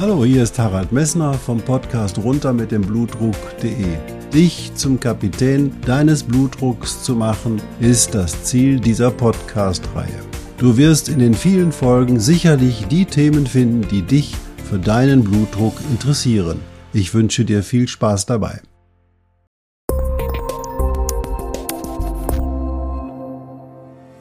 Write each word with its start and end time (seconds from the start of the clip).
Hallo, 0.00 0.24
hier 0.24 0.44
ist 0.44 0.56
Harald 0.60 0.92
Messner 0.92 1.34
vom 1.34 1.60
Podcast 1.60 2.18
runter 2.18 2.52
mit 2.52 2.70
dem 2.70 2.82
Blutdruck.de. 2.82 3.96
Dich 4.32 4.72
zum 4.76 5.00
Kapitän 5.00 5.74
deines 5.84 6.22
Blutdrucks 6.22 7.02
zu 7.02 7.16
machen, 7.16 7.60
ist 7.80 8.14
das 8.14 8.44
Ziel 8.44 8.78
dieser 8.78 9.10
Podcast-Reihe. 9.10 10.20
Du 10.56 10.76
wirst 10.76 11.08
in 11.08 11.18
den 11.18 11.34
vielen 11.34 11.72
Folgen 11.72 12.20
sicherlich 12.20 12.86
die 12.86 13.06
Themen 13.06 13.44
finden, 13.44 13.88
die 13.88 14.02
dich 14.02 14.36
für 14.70 14.78
deinen 14.78 15.24
Blutdruck 15.24 15.74
interessieren. 15.90 16.60
Ich 16.92 17.12
wünsche 17.12 17.44
dir 17.44 17.64
viel 17.64 17.88
Spaß 17.88 18.26
dabei. 18.26 18.60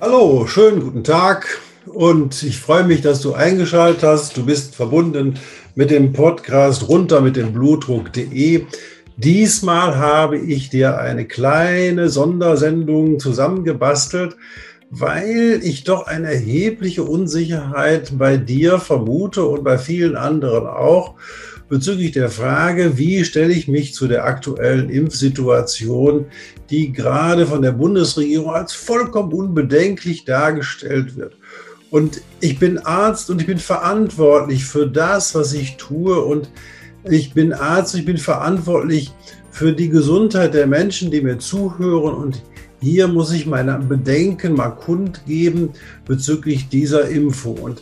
Hallo, 0.02 0.48
schönen 0.48 0.82
guten 0.82 1.04
Tag 1.04 1.62
und 1.86 2.42
ich 2.42 2.60
freue 2.60 2.84
mich, 2.84 3.02
dass 3.02 3.22
du 3.22 3.34
eingeschaltet 3.34 4.02
hast. 4.02 4.38
Du 4.38 4.44
bist 4.44 4.76
verbunden 4.76 5.40
mit 5.78 5.92
dem 5.92 6.12
Podcast 6.12 6.90
runter 6.90 7.22
mit 7.22 7.36
dem 7.36 7.54
Blutdruck.de. 7.54 8.66
Diesmal 9.16 9.96
habe 9.98 10.40
ich 10.40 10.70
dir 10.70 10.98
eine 10.98 11.26
kleine 11.26 12.10
Sondersendung 12.10 13.20
zusammengebastelt, 13.20 14.38
weil 14.90 15.60
ich 15.62 15.84
doch 15.84 16.08
eine 16.08 16.34
erhebliche 16.34 17.04
Unsicherheit 17.04 18.18
bei 18.18 18.38
dir 18.38 18.80
vermute 18.80 19.46
und 19.46 19.64
bei 19.64 19.78
vielen 19.78 20.16
anderen 20.16 20.66
auch 20.66 21.14
bezüglich 21.70 22.12
der 22.12 22.30
Frage, 22.30 22.98
wie 22.98 23.24
stelle 23.24 23.54
ich 23.54 23.68
mich 23.68 23.94
zu 23.94 24.08
der 24.08 24.26
aktuellen 24.26 24.90
Impfsituation, 24.90 26.26
die 26.72 26.92
gerade 26.92 27.46
von 27.46 27.62
der 27.62 27.74
Bundesregierung 27.74 28.50
als 28.50 28.74
vollkommen 28.74 29.32
unbedenklich 29.32 30.26
dargestellt 30.26 31.18
wird. 31.18 31.38
Und 31.90 32.22
ich 32.42 32.60
bin 32.60 32.78
Arzt 32.80 33.30
und 33.30 33.42
ich 33.42 33.48
bin 33.48 33.60
verantwortlich 33.60 34.66
für 34.66 34.88
das, 34.88 35.36
was 35.36 35.54
ich 35.54 35.78
tue. 35.78 36.20
Und 36.20 36.50
ich 37.04 37.34
bin 37.34 37.54
Arzt, 37.54 37.96
ich 37.96 38.06
bin 38.06 38.18
verantwortlich 38.18 39.14
für 39.52 39.74
die 39.74 39.90
Gesundheit 39.90 40.54
der 40.54 40.68
Menschen, 40.68 41.12
die 41.12 41.22
mir 41.22 41.40
zuhören. 41.40 42.16
Und 42.16 42.44
hier 42.82 43.08
muss 43.08 43.32
ich 43.32 43.46
meine 43.46 43.80
Bedenken 43.80 44.54
mal 44.54 44.70
kundgeben 44.70 45.70
bezüglich 46.06 46.70
dieser 46.70 47.08
Impfung. 47.10 47.58
Und 47.58 47.82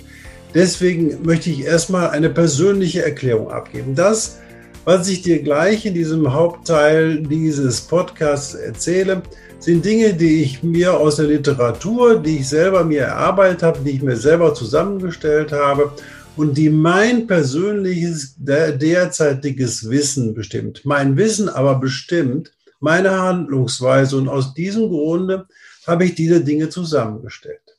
deswegen 0.54 1.24
möchte 1.24 1.50
ich 1.50 1.66
erstmal 1.66 2.10
eine 2.12 2.30
persönliche 2.30 3.04
Erklärung 3.04 3.52
abgeben. 3.52 3.96
Das, 3.96 4.40
was 4.86 5.08
ich 5.08 5.24
dir 5.24 5.42
gleich 5.42 5.86
in 5.86 5.96
diesem 5.96 6.32
Hauptteil 6.32 7.24
dieses 7.24 7.82
Podcasts 7.82 8.54
erzähle, 8.54 9.24
sind 9.66 9.84
Dinge, 9.84 10.14
die 10.14 10.44
ich 10.44 10.62
mir 10.62 10.96
aus 10.96 11.16
der 11.16 11.26
Literatur, 11.26 12.20
die 12.20 12.38
ich 12.38 12.48
selber 12.48 12.84
mir 12.84 13.02
erarbeitet 13.02 13.64
habe, 13.64 13.80
die 13.84 13.96
ich 13.96 14.04
mir 14.04 14.16
selber 14.16 14.54
zusammengestellt 14.54 15.52
habe 15.52 15.92
und 16.38 16.56
die 16.56 16.70
mein 16.70 17.26
persönliches 17.26 18.36
derzeitiges 18.38 19.90
Wissen 19.90 20.36
bestimmt. 20.36 20.82
Mein 20.86 21.18
Wissen 21.18 21.50
aber 21.50 21.80
bestimmt 21.80 22.52
meine 22.80 23.20
Handlungsweise 23.20 24.18
und 24.18 24.28
aus 24.28 24.54
diesem 24.54 24.88
Grunde 24.88 25.48
habe 25.88 26.06
ich 26.06 26.14
diese 26.14 26.42
Dinge 26.42 26.70
zusammengestellt. 26.70 27.76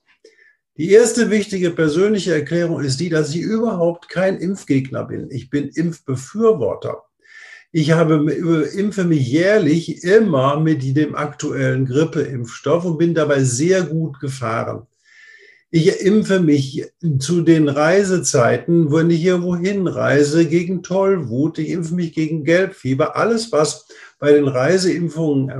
Die 0.78 0.90
erste 0.90 1.30
wichtige 1.30 1.70
persönliche 1.70 2.34
Erklärung 2.34 2.80
ist 2.80 2.98
die, 2.98 3.10
dass 3.10 3.32
ich 3.32 3.42
überhaupt 3.42 4.08
kein 4.08 4.38
Impfgegner 4.38 5.04
bin. 5.04 5.30
Ich 5.30 5.50
bin 5.50 5.68
Impfbefürworter. 5.68 7.05
Ich 7.72 7.90
habe, 7.92 8.32
impfe 8.76 9.04
mich 9.04 9.28
jährlich 9.28 10.04
immer 10.04 10.60
mit 10.60 10.96
dem 10.96 11.14
aktuellen 11.14 11.84
Grippeimpfstoff 11.84 12.84
und 12.84 12.98
bin 12.98 13.14
dabei 13.14 13.42
sehr 13.42 13.82
gut 13.82 14.20
gefahren. 14.20 14.86
Ich 15.70 16.00
impfe 16.00 16.40
mich 16.40 16.86
zu 17.18 17.42
den 17.42 17.68
Reisezeiten, 17.68 18.92
wenn 18.92 19.10
ich 19.10 19.24
irgendwo 19.24 19.56
hinreise, 19.56 20.46
gegen 20.46 20.82
Tollwut. 20.82 21.58
Ich 21.58 21.70
impfe 21.70 21.94
mich 21.94 22.14
gegen 22.14 22.44
Gelbfieber. 22.44 23.16
Alles, 23.16 23.52
was 23.52 23.88
bei 24.18 24.32
den 24.32 24.48
Reiseimpfungen 24.48 25.50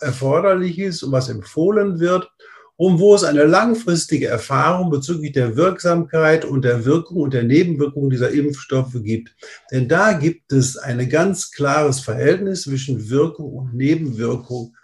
erforderlich 0.00 0.78
ist 0.78 1.02
und 1.02 1.12
was 1.12 1.28
empfohlen 1.28 2.00
wird 2.00 2.30
und 2.80 2.98
wo 2.98 3.14
es 3.14 3.22
eine 3.24 3.44
langfristige 3.44 4.28
Erfahrung 4.28 4.88
bezüglich 4.88 5.32
der 5.32 5.54
Wirksamkeit 5.54 6.46
und 6.46 6.64
der 6.64 6.86
Wirkung 6.86 7.18
und 7.18 7.34
der 7.34 7.42
Nebenwirkung 7.42 8.08
dieser 8.08 8.30
Impfstoffe 8.30 8.96
gibt. 9.02 9.36
Denn 9.70 9.86
da 9.86 10.14
gibt 10.14 10.50
es 10.50 10.78
ein 10.78 11.06
ganz 11.10 11.50
klares 11.50 12.00
Verhältnis 12.00 12.62
zwischen 12.62 13.10
Wirkung 13.10 13.52
und 13.52 13.74
Nebenwirkung 13.74 14.74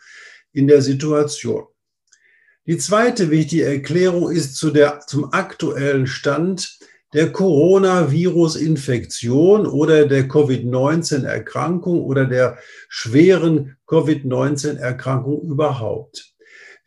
in 0.52 0.68
der 0.68 0.82
Situation. 0.82 1.64
Die 2.66 2.76
zweite 2.76 3.30
wichtige 3.30 3.64
Erklärung 3.64 4.30
ist 4.30 4.56
zu 4.56 4.70
der, 4.70 5.00
zum 5.06 5.32
aktuellen 5.32 6.06
Stand 6.06 6.78
der 7.14 7.32
Coronavirus-Infektion 7.32 9.66
oder 9.66 10.04
der 10.04 10.28
Covid-19-Erkrankung 10.28 12.04
oder 12.04 12.26
der 12.26 12.58
schweren 12.90 13.78
Covid-19-Erkrankung 13.86 15.40
überhaupt. 15.40 16.35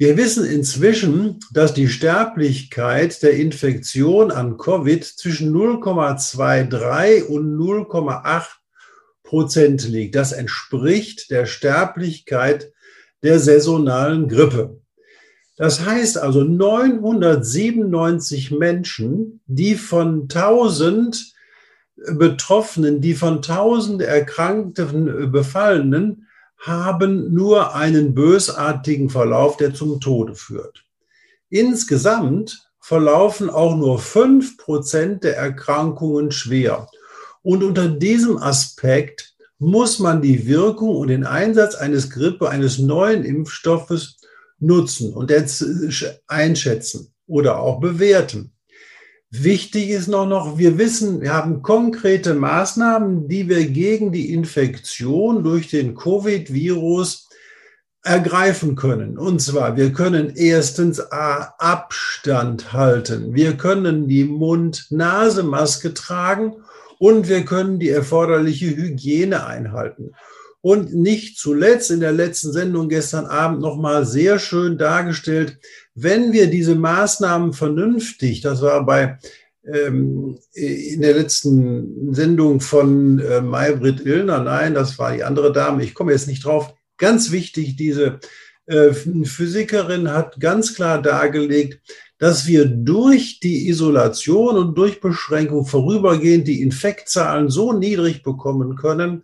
Wir 0.02 0.16
wissen 0.16 0.46
inzwischen, 0.46 1.42
dass 1.52 1.74
die 1.74 1.90
Sterblichkeit 1.90 3.22
der 3.22 3.34
Infektion 3.34 4.32
an 4.32 4.56
Covid 4.56 5.04
zwischen 5.04 5.54
0,23 5.54 7.26
und 7.26 7.58
0,8 7.58 8.46
Prozent 9.24 9.86
liegt. 9.90 10.16
Das 10.16 10.32
entspricht 10.32 11.30
der 11.32 11.46
Sterblichkeit 11.46 12.72
der 13.24 13.40
saisonalen 13.40 14.30
Grippe. 14.30 14.80
Das 15.58 15.86
heißt 15.86 16.18
also 16.18 16.46
997 16.46 18.52
Menschen, 18.52 19.42
die 19.48 19.76
von 19.76 20.30
1000 20.30 21.34
Betroffenen, 22.14 23.02
die 23.02 23.16
von 23.16 23.40
1000 23.40 24.04
erkrankten 24.04 25.30
Befallenen 25.30 26.29
haben 26.60 27.34
nur 27.34 27.76
einen 27.76 28.14
bösartigen 28.14 29.10
Verlauf, 29.10 29.58
der 29.58 29.74
zum 29.74 30.00
Tode 30.00 30.36
führt. 30.36 30.84
Insgesamt 31.50 32.70
verlaufen 32.80 33.50
auch 33.50 33.76
nur 33.76 34.00
fünf 34.00 34.58
Prozent 34.58 35.24
der 35.24 35.38
Erkrankungen 35.38 36.32
schwer. 36.32 36.88
Und 37.42 37.64
unter 37.64 37.88
diesem 37.88 38.38
Aspekt 38.38 39.36
muss 39.58 40.00
man 40.00 40.22
die 40.22 40.48
Wirkung 40.48 40.96
und 40.96 41.08
den 41.10 41.26
Einsatz 41.26 41.76
eines 41.76 42.10
Grippe, 42.10 42.50
eines 42.50 42.80
neuen 42.80 43.24
Impfstoffes 43.24 44.18
nutzen 44.60 45.14
und 45.14 45.32
einschätzen 46.28 47.14
oder 47.28 47.60
auch 47.60 47.80
bewerten. 47.80 48.52
Wichtig 49.32 49.90
ist 49.90 50.08
noch, 50.08 50.26
noch, 50.26 50.58
wir 50.58 50.80
wissen, 50.80 51.22
wir 51.22 51.34
haben 51.34 51.62
konkrete 51.62 52.34
Maßnahmen, 52.34 53.28
die 53.28 53.48
wir 53.48 53.68
gegen 53.68 54.12
die 54.12 54.34
Infektion 54.34 55.44
durch 55.44 55.70
den 55.70 55.96
Covid-Virus 55.96 57.30
ergreifen 58.04 58.76
können. 58.76 59.20
Und 59.20 59.40
zwar, 59.40 59.78
wir 59.78 59.94
können 59.94 60.34
erstens 60.36 61.00
A, 61.12 61.54
Abstand 61.60 62.74
halten. 62.74 63.36
Wir 63.36 63.56
können 63.56 64.08
die 64.08 64.24
Mund-Nase-Maske 64.24 65.94
tragen 65.94 66.56
und 66.98 67.30
wir 67.30 67.46
können 67.46 67.78
die 67.78 67.90
erforderliche 67.90 68.76
Hygiene 68.76 69.46
einhalten. 69.46 70.14
Und 70.62 70.94
nicht 70.94 71.38
zuletzt 71.38 71.92
in 71.92 72.00
der 72.00 72.12
letzten 72.12 72.52
Sendung 72.52 72.90
gestern 72.90 73.28
Abend 73.28 73.62
nochmal 73.62 74.06
sehr 74.06 74.40
schön 74.40 74.78
dargestellt, 74.78 75.60
wenn 76.02 76.34
wir 76.34 76.48
diese 76.48 76.76
Maßnahmen 76.76 77.54
vernünftig, 77.54 78.42
das 78.42 78.62
war 78.62 78.86
bei 78.86 79.18
ähm, 79.66 80.38
in 80.54 81.02
der 81.02 81.14
letzten 81.14 82.14
Sendung 82.14 82.62
von 82.62 83.20
äh, 83.20 83.42
Maybrit 83.42 84.06
Illner, 84.06 84.44
nein, 84.44 84.74
das 84.74 84.98
war 84.98 85.14
die 85.14 85.24
andere 85.24 85.52
Dame, 85.52 85.84
ich 85.84 85.94
komme 85.94 86.12
jetzt 86.12 86.28
nicht 86.28 86.46
drauf, 86.46 86.74
ganz 86.98 87.32
wichtig, 87.32 87.76
diese 87.76 88.20
äh, 88.66 88.94
Physikerin 88.94 90.12
hat 90.14 90.40
ganz 90.40 90.76
klar 90.76 91.02
dargelegt, 91.02 91.82
dass 92.20 92.48
wir 92.48 92.66
durch 92.66 93.40
die 93.40 93.70
Isolation 93.70 94.58
und 94.58 94.78
durch 94.78 95.02
Beschränkung 95.02 95.66
vorübergehend 95.66 96.48
die 96.48 96.62
Infektzahlen 96.62 97.50
so 97.50 97.74
niedrig 97.74 98.24
bekommen 98.24 98.76
können, 98.76 99.24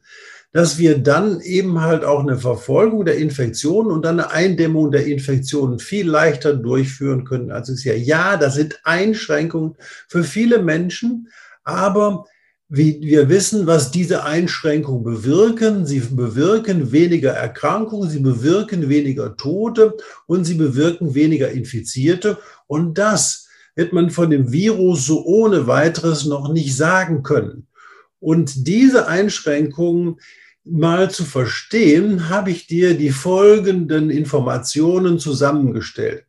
dass 0.55 0.77
wir 0.77 0.97
dann 0.99 1.41
eben 1.41 1.81
halt 1.81 2.05
auch 2.05 2.21
eine 2.21 2.37
Verfolgung 2.37 3.03
der 3.03 3.17
Infektionen 3.17 3.91
und 3.91 4.05
dann 4.05 4.21
eine 4.21 4.31
Eindämmung 4.31 4.89
der 4.89 5.05
Infektionen 5.05 5.79
viel 5.79 6.07
leichter 6.07 6.53
durchführen 6.53 7.25
können, 7.25 7.51
als 7.51 7.67
es 7.67 7.83
ja. 7.83 7.93
Ja, 7.93 8.37
das 8.37 8.55
sind 8.55 8.79
Einschränkungen 8.85 9.75
für 10.07 10.23
viele 10.23 10.63
Menschen, 10.63 11.27
aber 11.65 12.23
wie 12.69 13.01
wir 13.01 13.27
wissen, 13.27 13.67
was 13.67 13.91
diese 13.91 14.23
Einschränkungen 14.23 15.03
bewirken. 15.03 15.85
Sie 15.85 15.99
bewirken 15.99 16.93
weniger 16.93 17.33
Erkrankungen, 17.33 18.09
sie 18.09 18.19
bewirken 18.19 18.87
weniger 18.87 19.35
Tote 19.35 19.97
und 20.25 20.45
sie 20.45 20.55
bewirken 20.55 21.15
weniger 21.15 21.51
Infizierte. 21.51 22.37
Und 22.65 22.97
das 22.97 23.49
wird 23.75 23.91
man 23.91 24.09
von 24.09 24.29
dem 24.29 24.53
Virus 24.53 25.05
so 25.05 25.25
ohne 25.25 25.67
weiteres 25.67 26.25
noch 26.25 26.47
nicht 26.53 26.77
sagen 26.77 27.23
können. 27.23 27.67
Und 28.21 28.67
diese 28.67 29.09
Einschränkungen, 29.09 30.21
mal 30.65 31.11
zu 31.11 31.23
verstehen, 31.23 32.29
habe 32.29 32.51
ich 32.51 32.67
dir 32.67 32.97
die 32.97 33.11
folgenden 33.11 34.09
Informationen 34.09 35.19
zusammengestellt. 35.19 36.25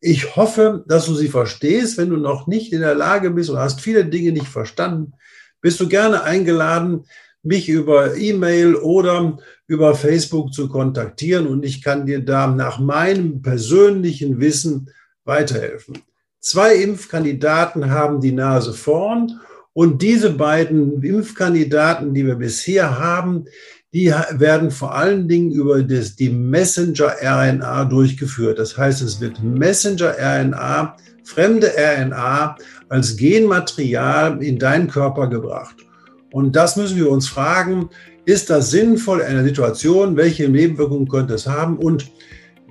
Ich 0.00 0.36
hoffe, 0.36 0.84
dass 0.86 1.06
du 1.06 1.14
sie 1.14 1.28
verstehst. 1.28 1.96
Wenn 1.96 2.10
du 2.10 2.16
noch 2.16 2.46
nicht 2.46 2.72
in 2.72 2.80
der 2.80 2.94
Lage 2.94 3.30
bist 3.30 3.50
und 3.50 3.58
hast 3.58 3.80
viele 3.80 4.04
Dinge 4.04 4.32
nicht 4.32 4.48
verstanden, 4.48 5.12
bist 5.60 5.80
du 5.80 5.88
gerne 5.88 6.22
eingeladen, 6.22 7.04
mich 7.42 7.68
über 7.68 8.16
E-Mail 8.16 8.74
oder 8.74 9.38
über 9.66 9.94
Facebook 9.94 10.52
zu 10.52 10.68
kontaktieren 10.68 11.46
und 11.46 11.64
ich 11.64 11.82
kann 11.82 12.06
dir 12.06 12.24
da 12.24 12.46
nach 12.46 12.78
meinem 12.78 13.42
persönlichen 13.42 14.40
Wissen 14.40 14.90
weiterhelfen. 15.24 15.98
Zwei 16.40 16.76
Impfkandidaten 16.76 17.90
haben 17.90 18.20
die 18.20 18.32
Nase 18.32 18.72
vorn 18.72 19.40
und 19.72 20.02
diese 20.02 20.30
beiden 20.30 21.02
Impfkandidaten, 21.02 22.14
die 22.14 22.26
wir 22.26 22.36
bisher 22.36 22.98
haben, 22.98 23.46
die 23.94 24.12
werden 24.32 24.72
vor 24.72 24.92
allen 24.92 25.28
Dingen 25.28 25.52
über 25.52 25.80
das, 25.80 26.16
die 26.16 26.28
Messenger-RNA 26.28 27.84
durchgeführt. 27.84 28.58
Das 28.58 28.76
heißt, 28.76 29.00
es 29.02 29.20
wird 29.20 29.40
Messenger-RNA, 29.40 30.96
fremde 31.22 31.72
RNA 31.78 32.56
als 32.88 33.16
Genmaterial 33.16 34.42
in 34.42 34.58
deinen 34.58 34.88
Körper 34.88 35.28
gebracht. 35.28 35.76
Und 36.32 36.56
das 36.56 36.74
müssen 36.74 36.96
wir 36.96 37.08
uns 37.08 37.28
fragen, 37.28 37.88
ist 38.24 38.50
das 38.50 38.72
sinnvoll 38.72 39.20
in 39.20 39.26
einer 39.26 39.44
Situation? 39.44 40.16
Welche 40.16 40.48
Nebenwirkungen 40.48 41.06
könnte 41.06 41.34
es 41.34 41.46
haben? 41.46 41.78
Und 41.78 42.10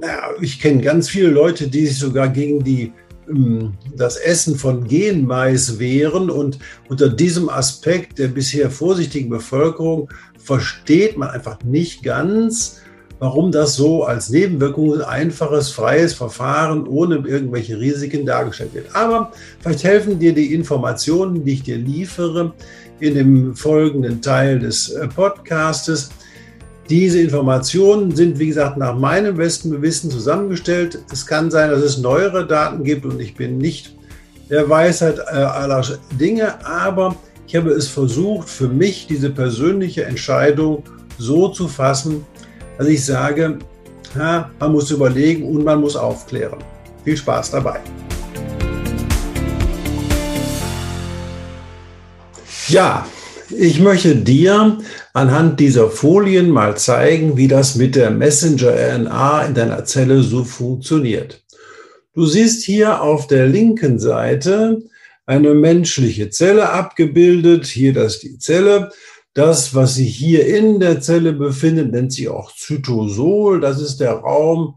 naja, 0.02 0.24
ich 0.42 0.60
kenne 0.60 0.81
ganz 0.81 1.08
viele 1.08 1.30
Leute, 1.30 1.70
die 1.70 1.86
sich 1.86 2.00
sogar 2.00 2.28
gegen 2.28 2.66
die 2.66 2.92
das 3.96 4.18
Essen 4.18 4.56
von 4.56 4.88
Genmais 4.88 5.80
wehren 5.80 6.30
und 6.30 6.60
unter 6.90 7.10
diesem 7.10 7.50
Aspekt 7.50 8.20
der 8.20 8.28
bisher 8.28 8.70
vorsichtigen 8.70 9.30
Bevölkerung 9.30 10.10
versteht 10.38 11.18
man 11.18 11.30
einfach 11.30 11.64
nicht 11.64 12.04
ganz, 12.04 12.81
warum 13.20 13.52
das 13.52 13.75
so 13.75 14.04
als 14.04 14.30
Nebenwirkung 14.30 14.96
ein 14.96 15.02
einfaches, 15.02 15.72
freies 15.72 16.14
Verfahren 16.14 16.86
ohne 16.86 17.24
irgendwelche 17.25 17.80
Risiken 17.80 18.25
dargestellt 18.25 18.74
wird. 18.74 18.94
Aber 18.94 19.31
vielleicht 19.60 19.84
helfen 19.84 20.20
dir 20.20 20.34
die 20.34 20.54
Informationen, 20.54 21.46
die 21.46 21.54
ich 21.54 21.64
dir 21.64 21.78
liefere 21.78 22.54
in 23.00 23.16
dem 23.16 23.56
folgenden 23.56 24.22
Teil 24.22 24.60
des 24.60 24.90
äh, 24.90 25.08
Podcastes. 25.08 26.10
Diese 26.89 27.21
Informationen 27.21 28.13
sind, 28.13 28.39
wie 28.39 28.47
gesagt, 28.47 28.77
nach 28.77 28.95
meinem 28.95 29.38
besten 29.38 29.81
Wissen 29.81 30.12
zusammengestellt. 30.12 31.00
Es 31.12 31.25
kann 31.25 31.50
sein, 31.50 31.69
dass 31.69 31.81
es 31.81 31.97
neuere 31.97 32.45
Daten 32.45 32.83
gibt 32.83 33.06
und 33.06 33.19
ich 33.21 33.35
bin 33.35 33.57
nicht 33.57 33.95
der 34.50 34.69
Weisheit 34.69 35.18
äh, 35.19 35.38
aller 35.38 35.83
Dinge, 36.19 36.63
aber 36.65 37.15
ich 37.47 37.56
habe 37.56 37.71
es 37.71 37.88
versucht, 37.88 38.50
für 38.50 38.68
mich 38.68 39.07
diese 39.07 39.30
persönliche 39.30 40.03
Entscheidung 40.03 40.83
so 41.18 41.47
zu 41.47 41.68
fassen, 41.68 42.25
dass 42.77 42.88
ich 42.88 43.06
sage, 43.06 43.59
man 44.15 44.71
muss 44.71 44.91
überlegen 44.91 45.44
und 45.50 45.63
man 45.63 45.81
muss 45.81 45.95
aufklären. 45.95 46.59
Viel 47.03 47.18
Spaß 47.18 47.51
dabei. 47.51 47.79
Ja, 52.68 53.06
ich 53.57 53.79
möchte 53.79 54.15
dir 54.15 54.77
anhand 55.13 55.59
dieser 55.59 55.89
Folien 55.89 56.50
mal 56.50 56.77
zeigen, 56.77 57.38
wie 57.38 57.47
das 57.47 57.75
mit 57.75 57.95
der 57.95 58.11
Messenger-RNA 58.11 59.45
in 59.45 59.53
deiner 59.53 59.85
Zelle 59.85 60.21
so 60.21 60.44
funktioniert. 60.44 61.44
Du 62.13 62.25
siehst 62.25 62.63
hier 62.63 63.01
auf 63.01 63.27
der 63.27 63.47
linken 63.47 64.00
Seite 64.00 64.83
eine 65.25 65.53
menschliche 65.53 66.29
Zelle 66.29 66.69
abgebildet. 66.69 67.65
Hier 67.65 67.94
das 67.94 68.19
die 68.19 68.38
Zelle. 68.38 68.91
Das, 69.33 69.73
was 69.73 69.95
sich 69.95 70.15
hier 70.15 70.45
in 70.45 70.79
der 70.79 71.01
Zelle 71.01 71.33
befindet, 71.33 71.91
nennt 71.91 72.13
sich 72.13 72.29
auch 72.29 72.53
Zytosol. 72.55 73.59
Das 73.59 73.81
ist 73.81 73.97
der 73.97 74.13
Raum, 74.13 74.75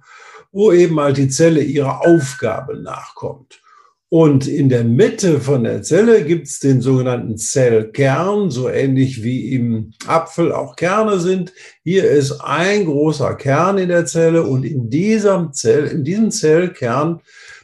wo 0.51 0.73
eben 0.73 0.95
mal 0.95 1.13
die 1.13 1.29
Zelle 1.29 1.61
ihrer 1.61 2.07
Aufgabe 2.07 2.81
nachkommt. 2.81 3.61
Und 4.09 4.47
in 4.47 4.69
der 4.69 4.85
Mitte 4.85 5.41
von 5.41 5.65
der 5.65 5.83
Zelle 5.83 6.25
gibt 6.25 6.47
es 6.47 6.61
den 6.61 6.81
sogenannten 6.81 7.37
Zellkern, 7.39 8.51
so 8.53 8.69
ähnlich 8.69 9.25
wie 9.25 9.53
im 9.53 9.95
Apfel 10.07 10.53
auch 10.53 10.77
Kerne 10.77 11.19
sind. 11.19 11.53
Hier 11.83 12.09
ist 12.09 12.41
ein 12.41 12.85
großer 12.85 13.35
Kern 13.35 13.79
in 13.79 13.89
der 13.89 14.07
Zelle 14.07 14.45
und 14.45 14.65
in 14.65 14.91
diesem, 14.91 15.53
Zell, 15.53 15.87
in 15.87 16.05
diesem 16.05 16.31
Zellkern 16.31 17.21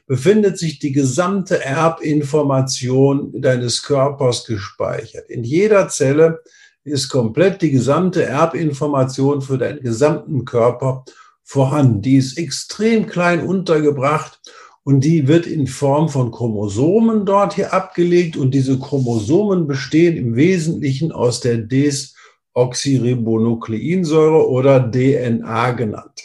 befindet 0.08 0.58
sich 0.58 0.80
die 0.80 0.90
gesamte 0.90 1.64
Erbinformation 1.64 3.40
deines 3.40 3.84
Körpers 3.84 4.44
gespeichert. 4.44 5.30
In 5.30 5.44
jeder 5.44 5.88
Zelle 5.88 6.40
ist 6.82 7.08
komplett 7.08 7.62
die 7.62 7.70
gesamte 7.70 8.24
Erbinformation 8.24 9.42
für 9.42 9.58
deinen 9.58 9.80
gesamten 9.80 10.44
Körper 10.44 11.04
vorhanden. 11.44 12.02
Die 12.02 12.16
ist 12.16 12.36
extrem 12.36 13.06
klein 13.06 13.46
untergebracht 13.46 14.40
und 14.84 15.04
die 15.04 15.28
wird 15.28 15.46
in 15.46 15.66
Form 15.66 16.08
von 16.08 16.30
Chromosomen 16.32 17.24
dort 17.24 17.54
hier 17.54 17.72
abgelegt 17.72 18.36
und 18.36 18.52
diese 18.52 18.78
Chromosomen 18.78 19.66
bestehen 19.66 20.16
im 20.16 20.34
Wesentlichen 20.34 21.12
aus 21.12 21.40
der 21.40 21.58
Desoxyribonukleinsäure 21.58 24.48
oder 24.48 24.90
DNA 24.90 25.70
genannt. 25.72 26.22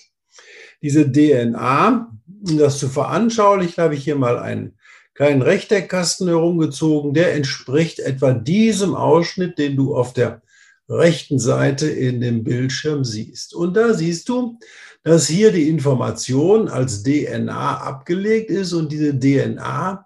Diese 0.81 1.11
DNA, 1.11 2.11
um 2.47 2.57
das 2.57 2.79
zu 2.79 2.89
veranschaulichen, 2.89 3.83
habe 3.83 3.95
ich 3.95 4.03
hier 4.03 4.15
mal 4.15 4.39
einen 4.39 4.73
kleinen 5.13 5.41
Rechteckkasten 5.41 6.27
herumgezogen, 6.27 7.13
der 7.13 7.33
entspricht 7.33 7.99
etwa 7.99 8.33
diesem 8.33 8.95
Ausschnitt, 8.95 9.57
den 9.57 9.75
du 9.75 9.95
auf 9.95 10.13
der 10.13 10.41
rechten 10.89 11.39
Seite 11.39 11.89
in 11.89 12.21
dem 12.21 12.43
Bildschirm 12.43 13.03
siehst. 13.03 13.53
Und 13.53 13.75
da 13.75 13.93
siehst 13.93 14.29
du, 14.29 14.59
dass 15.07 15.25
hier 15.25 15.53
die 15.53 15.69
Information 15.69 16.67
als 16.67 17.01
DNA 17.01 17.77
abgelegt 17.77 18.49
ist 18.49 18.73
und 18.73 18.91
diese 18.91 19.17
DNA, 19.17 20.05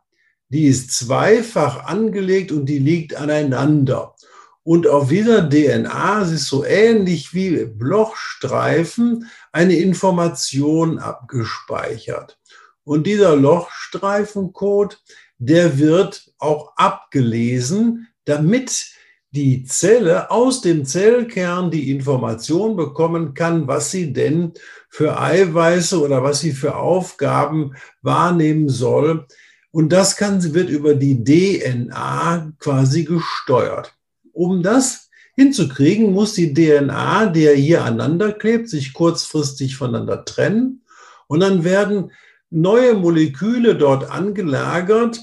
die 0.50 0.68
ist 0.68 0.92
zweifach 0.92 1.86
angelegt 1.86 2.52
und 2.52 2.68
die 2.68 2.78
liegt 2.78 3.16
aneinander. 3.16 4.14
Und 4.62 4.86
auf 4.86 5.10
dieser 5.10 5.50
DNA 5.50 6.22
ist 6.22 6.46
so 6.46 6.64
ähnlich 6.64 7.34
wie 7.34 7.68
Lochstreifen 7.80 9.28
eine 9.52 9.76
Information 9.76 11.00
abgespeichert. 11.00 12.40
Und 12.84 13.08
dieser 13.08 13.36
Lochstreifencode, 13.36 15.02
der 15.40 15.80
wird 15.80 16.32
auch 16.38 16.74
abgelesen, 16.76 18.08
damit 18.26 18.86
die 19.32 19.64
Zelle 19.64 20.30
aus 20.30 20.62
dem 20.62 20.86
Zellkern 20.86 21.72
die 21.72 21.90
Information 21.90 22.76
bekommen 22.76 23.34
kann, 23.34 23.68
was 23.68 23.90
sie 23.92 24.12
denn 24.12 24.54
für 24.90 25.20
Eiweiße 25.20 26.02
oder 26.02 26.22
was 26.22 26.42
sie 26.42 26.52
für 26.52 26.76
Aufgaben 26.76 27.76
wahrnehmen 28.02 28.68
soll. 28.68 29.26
Und 29.72 29.94
das 29.94 30.18
kann, 30.18 30.54
wird 30.54 30.70
über 30.70 30.96
die 30.96 31.24
DNA 31.24 32.52
quasi 32.60 33.06
gesteuert. 33.06 33.96
Um 34.34 34.64
das 34.64 35.10
hinzukriegen, 35.36 36.12
muss 36.12 36.34
die 36.34 36.54
DNA, 36.54 37.28
der 37.28 37.56
hier 37.56 37.86
aneinander 37.86 38.34
klebt, 38.34 38.70
sich 38.70 38.92
kurzfristig 38.92 39.78
voneinander 39.78 40.26
trennen. 40.26 40.84
Und 41.28 41.40
dann 41.40 41.64
werden 41.64 42.12
neue 42.50 42.96
Moleküle 42.96 43.78
dort 43.78 44.12
angelagert, 44.12 45.22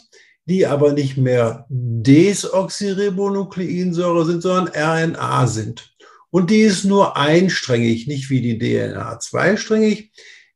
die 0.48 0.66
aber 0.66 0.92
nicht 0.92 1.16
mehr 1.18 1.66
Desoxyribonukleinsäure 1.68 4.24
sind, 4.24 4.42
sondern 4.42 4.72
RNA 4.74 5.46
sind. 5.46 5.94
Und 6.30 6.50
die 6.50 6.60
ist 6.60 6.84
nur 6.84 7.16
einsträngig, 7.16 8.06
nicht 8.06 8.30
wie 8.30 8.40
die 8.40 8.58
DNA 8.58 9.18
zweisträngig. 9.20 10.12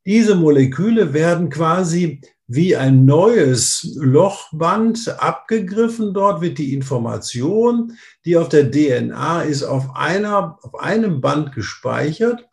Diese 0.06 0.34
Moleküle 0.34 1.12
werden 1.12 1.50
quasi 1.50 2.22
wie 2.46 2.74
ein 2.76 3.04
neues 3.04 3.94
Lochband 3.96 5.14
abgegriffen. 5.18 6.14
Dort 6.14 6.40
wird 6.40 6.58
die 6.58 6.74
Information, 6.74 7.92
die 8.24 8.36
auf 8.36 8.48
der 8.48 8.70
DNA 8.70 9.42
ist, 9.42 9.62
auf, 9.62 9.94
einer, 9.94 10.58
auf 10.62 10.80
einem 10.80 11.20
Band 11.20 11.52
gespeichert. 11.52 12.48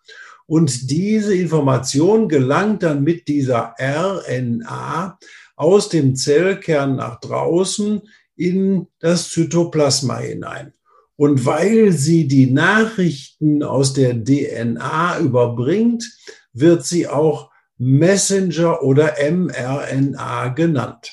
Und 0.45 0.91
diese 0.91 1.35
Information 1.35 2.27
gelangt 2.27 2.83
dann 2.83 3.03
mit 3.03 3.27
dieser 3.27 3.75
RNA 3.79 5.17
aus 5.59 5.89
dem 5.89 6.15
Zellkern 6.15 6.95
nach 6.95 7.19
draußen 7.19 8.01
in 8.37 8.87
das 8.99 9.29
Zytoplasma 9.29 10.19
hinein. 10.19 10.73
Und 11.17 11.45
weil 11.45 11.91
sie 11.91 12.29
die 12.29 12.49
Nachrichten 12.49 13.61
aus 13.61 13.91
der 13.91 14.23
DNA 14.23 15.19
überbringt, 15.19 16.09
wird 16.53 16.85
sie 16.85 17.09
auch 17.09 17.51
Messenger 17.77 18.81
oder 18.83 19.15
mRNA 19.19 20.47
genannt. 20.49 21.11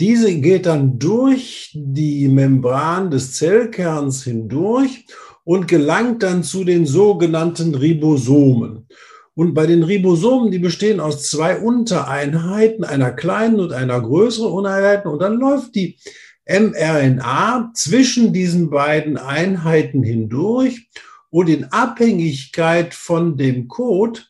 Diese 0.00 0.34
geht 0.40 0.66
dann 0.66 0.98
durch 0.98 1.70
die 1.72 2.26
Membran 2.26 3.12
des 3.12 3.34
Zellkerns 3.34 4.24
hindurch 4.24 5.06
und 5.44 5.68
gelangt 5.68 6.24
dann 6.24 6.42
zu 6.42 6.64
den 6.64 6.84
sogenannten 6.84 7.76
Ribosomen. 7.76 8.88
Und 9.34 9.54
bei 9.54 9.66
den 9.66 9.82
Ribosomen, 9.82 10.50
die 10.50 10.58
bestehen 10.58 11.00
aus 11.00 11.30
zwei 11.30 11.58
Untereinheiten, 11.58 12.84
einer 12.84 13.12
kleinen 13.12 13.60
und 13.60 13.72
einer 13.72 14.00
größeren 14.00 14.52
Uneinheit. 14.52 15.06
Und 15.06 15.20
dann 15.20 15.38
läuft 15.38 15.74
die 15.74 15.98
mRNA 16.46 17.70
zwischen 17.74 18.32
diesen 18.32 18.68
beiden 18.68 19.16
Einheiten 19.16 20.02
hindurch 20.02 20.88
und 21.30 21.48
in 21.48 21.64
Abhängigkeit 21.64 22.92
von 22.92 23.36
dem 23.38 23.68
Code, 23.68 24.20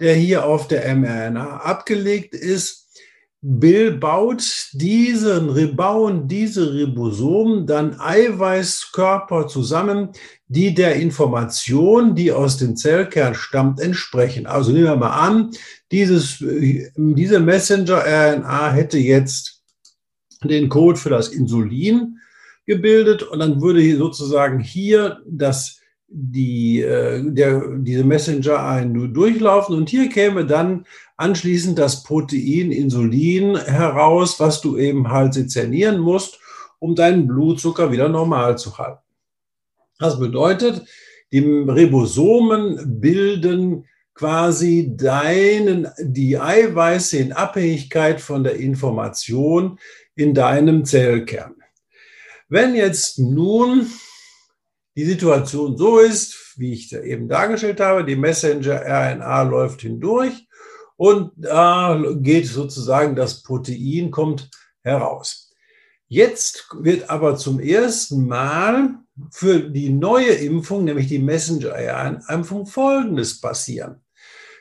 der 0.00 0.14
hier 0.14 0.46
auf 0.46 0.66
der 0.66 0.94
mRNA 0.96 1.58
abgelegt 1.58 2.34
ist, 2.34 2.88
Bill 3.42 3.92
baut 3.92 4.68
diesen, 4.72 5.74
bauen 5.74 6.28
diese 6.28 6.74
Ribosomen 6.74 7.66
dann 7.66 7.98
Eiweißkörper 7.98 9.46
zusammen, 9.46 10.10
die 10.50 10.74
der 10.74 10.96
Information, 10.96 12.16
die 12.16 12.32
aus 12.32 12.56
dem 12.56 12.74
Zellkern 12.74 13.36
stammt, 13.36 13.78
entsprechen. 13.78 14.46
Also 14.46 14.72
nehmen 14.72 14.86
wir 14.86 14.96
mal 14.96 15.10
an, 15.10 15.52
dieses, 15.92 16.38
diese 16.40 17.38
Messenger-RNA 17.38 18.72
hätte 18.72 18.98
jetzt 18.98 19.62
den 20.42 20.68
Code 20.68 20.98
für 20.98 21.08
das 21.08 21.28
Insulin 21.28 22.18
gebildet 22.66 23.22
und 23.22 23.38
dann 23.38 23.62
würde 23.62 23.80
hier 23.80 23.96
sozusagen 23.96 24.58
hier 24.58 25.20
das 25.24 25.78
die, 26.08 26.80
äh, 26.80 27.22
der, 27.24 27.76
diese 27.76 28.02
Messenger 28.02 28.60
ein 28.64 28.92
durchlaufen 29.14 29.76
und 29.76 29.88
hier 29.88 30.08
käme 30.08 30.44
dann 30.44 30.84
anschließend 31.16 31.78
das 31.78 32.02
Protein 32.02 32.72
Insulin 32.72 33.56
heraus, 33.56 34.40
was 34.40 34.60
du 34.60 34.76
eben 34.76 35.10
halt 35.10 35.34
sezernieren 35.34 36.00
musst, 36.00 36.40
um 36.80 36.96
deinen 36.96 37.28
Blutzucker 37.28 37.92
wieder 37.92 38.08
normal 38.08 38.58
zu 38.58 38.76
halten. 38.78 39.09
Das 40.00 40.18
bedeutet, 40.18 40.82
die 41.30 41.40
Ribosomen 41.40 43.00
bilden 43.00 43.86
quasi 44.14 44.96
deinen, 44.96 45.88
die 45.98 46.38
Eiweiße 46.38 47.18
in 47.18 47.32
Abhängigkeit 47.32 48.20
von 48.20 48.42
der 48.42 48.54
Information 48.56 49.78
in 50.16 50.32
deinem 50.32 50.86
Zellkern. 50.86 51.54
Wenn 52.48 52.74
jetzt 52.74 53.18
nun 53.18 53.86
die 54.96 55.04
Situation 55.04 55.76
so 55.76 55.98
ist, 55.98 56.54
wie 56.56 56.72
ich 56.72 56.92
eben 56.92 57.28
dargestellt 57.28 57.80
habe, 57.80 58.04
die 58.04 58.16
Messenger-RNA 58.16 59.42
läuft 59.42 59.82
hindurch 59.82 60.48
und 60.96 61.32
da 61.36 62.02
geht 62.16 62.46
sozusagen 62.46 63.14
das 63.14 63.42
Protein, 63.42 64.10
kommt 64.10 64.50
heraus. 64.82 65.52
Jetzt 66.08 66.66
wird 66.80 67.08
aber 67.08 67.36
zum 67.36 67.60
ersten 67.60 68.26
Mal 68.26 68.98
für 69.30 69.60
die 69.60 69.90
neue 69.90 70.32
Impfung, 70.32 70.84
nämlich 70.84 71.08
die 71.08 71.18
Messenger-RNA-Impfung, 71.18 72.66
Folgendes 72.66 73.40
passieren. 73.40 73.96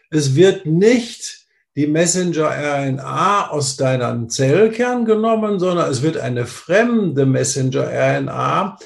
Es 0.10 0.36
wird 0.36 0.66
nicht 0.66 1.46
die 1.76 1.88
Messenger-RNA 1.88 3.50
aus 3.50 3.78
deinem 3.78 4.30
Zellkern 4.30 5.06
genommen, 5.06 5.60
sondern 5.60 5.90
es 5.90 6.02
wird 6.02 6.18
eine 6.18 6.46
fremde 6.46 7.26
Messenger-RNA 7.26 8.78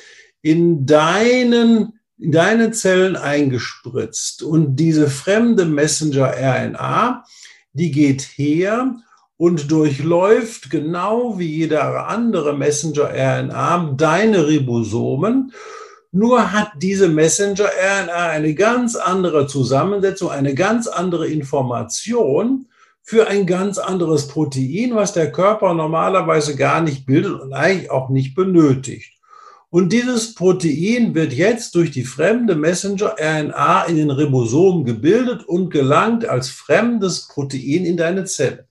in 0.42 0.86
deinen 0.86 2.00
in 2.20 2.32
deine 2.32 2.72
Zellen 2.72 3.16
eingespritzt. 3.16 4.44
Und 4.44 4.76
diese 4.76 5.10
fremde 5.10 5.66
Messenger-RNA 5.66 7.26
die 7.74 7.92
geht 7.92 8.22
her 8.22 8.96
und 9.44 9.70
durchläuft 9.70 10.70
genau 10.70 11.38
wie 11.38 11.48
jeder 11.48 12.08
andere 12.08 12.58
Messenger-RNA 12.58 13.94
deine 13.98 14.48
Ribosomen. 14.48 15.52
Nur 16.14 16.54
hat 16.54 16.72
diese 16.82 17.10
Messenger-RNA 17.10 18.30
eine 18.30 18.54
ganz 18.54 18.96
andere 18.96 19.46
Zusammensetzung, 19.48 20.30
eine 20.30 20.56
ganz 20.56 20.88
andere 20.88 21.28
Information 21.28 22.68
für 23.02 23.28
ein 23.28 23.46
ganz 23.46 23.80
anderes 23.80 24.30
Protein, 24.30 24.96
was 24.96 25.12
der 25.12 25.30
Körper 25.34 25.74
normalerweise 25.74 26.56
gar 26.56 26.80
nicht 26.80 27.06
bildet 27.06 27.42
und 27.42 27.52
eigentlich 27.52 27.92
auch 27.92 28.08
nicht 28.08 28.36
benötigt. 28.36 29.12
Und 29.70 29.92
dieses 29.92 30.36
Protein 30.36 31.16
wird 31.16 31.34
jetzt 31.34 31.76
durch 31.76 31.92
die 31.92 32.06
fremde 32.06 32.56
Messenger-RNA 32.56 33.84
in 33.90 33.98
den 33.98 34.10
Ribosomen 34.10 34.86
gebildet 34.86 35.44
und 35.44 35.70
gelangt 35.70 36.30
als 36.30 36.48
fremdes 36.48 37.28
Protein 37.28 37.84
in 37.84 37.98
deine 37.98 38.24
Zelle. 38.24 38.70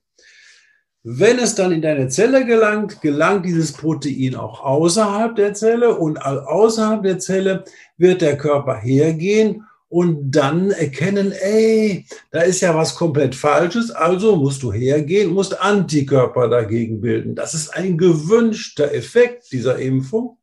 Wenn 1.04 1.38
es 1.38 1.54
dann 1.54 1.73
in 1.73 1.82
deine 1.82 2.09
Zelle 2.09 2.47
gelangt, 2.47 3.00
gelangt 3.00 3.44
dieses 3.44 3.73
Protein 3.73 4.37
auch 4.37 4.62
außerhalb 4.62 5.35
der 5.35 5.54
Zelle 5.54 5.97
und 5.97 6.18
außerhalb 6.18 7.02
der 7.02 7.18
Zelle 7.18 7.64
wird 7.97 8.23
der 8.23 8.38
Körper 8.38 8.76
hergehen 8.76 9.64
und 9.88 10.30
dann 10.30 10.71
erkennen, 10.71 11.32
ey, 11.32 12.06
da 12.30 12.42
ist 12.42 12.61
ja 12.61 12.75
was 12.75 12.94
komplett 12.94 13.35
Falsches, 13.35 13.90
also 13.90 14.37
musst 14.37 14.62
du 14.62 14.73
hergehen, 14.73 15.32
musst 15.32 15.61
Antikörper 15.61 16.49
dagegen 16.49 17.00
bilden. 17.00 17.35
Das 17.35 17.52
ist 17.52 17.75
ein 17.75 17.99
gewünschter 17.99 18.94
Effekt 18.94 19.50
dieser 19.52 19.78
Impfung 19.78 20.38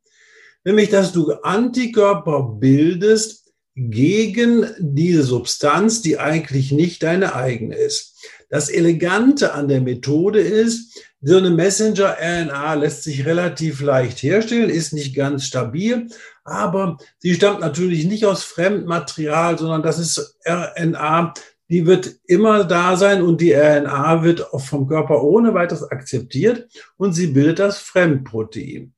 nämlich 0.64 0.90
dass 0.90 1.12
du 1.12 1.32
Antikörper 1.42 2.42
bildest 2.58 3.52
gegen 3.74 4.66
diese 4.78 5.22
Substanz, 5.22 6.02
die 6.02 6.18
eigentlich 6.18 6.72
nicht 6.72 7.02
deine 7.02 7.34
eigene 7.34 7.76
ist. 7.76 8.19
Das 8.50 8.68
Elegante 8.68 9.54
an 9.54 9.68
der 9.68 9.80
Methode 9.80 10.40
ist, 10.40 11.00
so 11.22 11.36
eine 11.36 11.50
Messenger-RNA 11.50 12.74
lässt 12.74 13.04
sich 13.04 13.24
relativ 13.24 13.80
leicht 13.80 14.22
herstellen, 14.22 14.68
ist 14.68 14.92
nicht 14.92 15.14
ganz 15.14 15.44
stabil, 15.44 16.08
aber 16.44 16.98
sie 17.18 17.34
stammt 17.34 17.60
natürlich 17.60 18.06
nicht 18.06 18.26
aus 18.26 18.42
Fremdmaterial, 18.42 19.56
sondern 19.56 19.82
das 19.82 20.00
ist 20.00 20.38
RNA, 20.44 21.32
die 21.68 21.86
wird 21.86 22.16
immer 22.26 22.64
da 22.64 22.96
sein 22.96 23.22
und 23.22 23.40
die 23.40 23.52
RNA 23.52 24.24
wird 24.24 24.52
auch 24.52 24.60
vom 24.60 24.88
Körper 24.88 25.22
ohne 25.22 25.54
weiteres 25.54 25.84
akzeptiert 25.84 26.68
und 26.96 27.12
sie 27.12 27.28
bildet 27.28 27.60
das 27.60 27.78
Fremdprotein. 27.78 28.92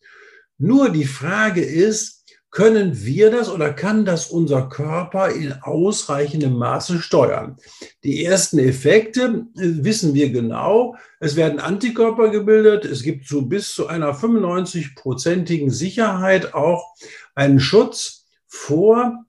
Nur 0.57 0.89
die 0.89 1.05
Frage 1.05 1.63
ist, 1.63 2.22
können 2.53 3.03
wir 3.03 3.31
das 3.31 3.51
oder 3.51 3.73
kann 3.73 4.05
das 4.05 4.27
unser 4.27 4.69
Körper 4.69 5.31
in 5.31 5.55
ausreichendem 5.63 6.53
Maße 6.53 7.01
steuern? 7.01 7.57
Die 8.05 8.23
ersten 8.23 8.59
Effekte 8.59 9.47
äh, 9.57 9.83
wissen 9.83 10.13
wir 10.13 10.29
genau. 10.31 10.97
Es 11.19 11.35
werden 11.35 11.61
Antikörper 11.61 12.29
gebildet. 12.29 12.85
Es 12.85 13.03
gibt 13.03 13.27
so 13.27 13.41
bis 13.43 13.75
zu 13.75 13.87
einer 13.87 14.13
95-prozentigen 14.13 15.71
Sicherheit 15.71 16.53
auch 16.53 16.95
einen 17.35 17.59
Schutz 17.59 18.27
vor 18.47 19.25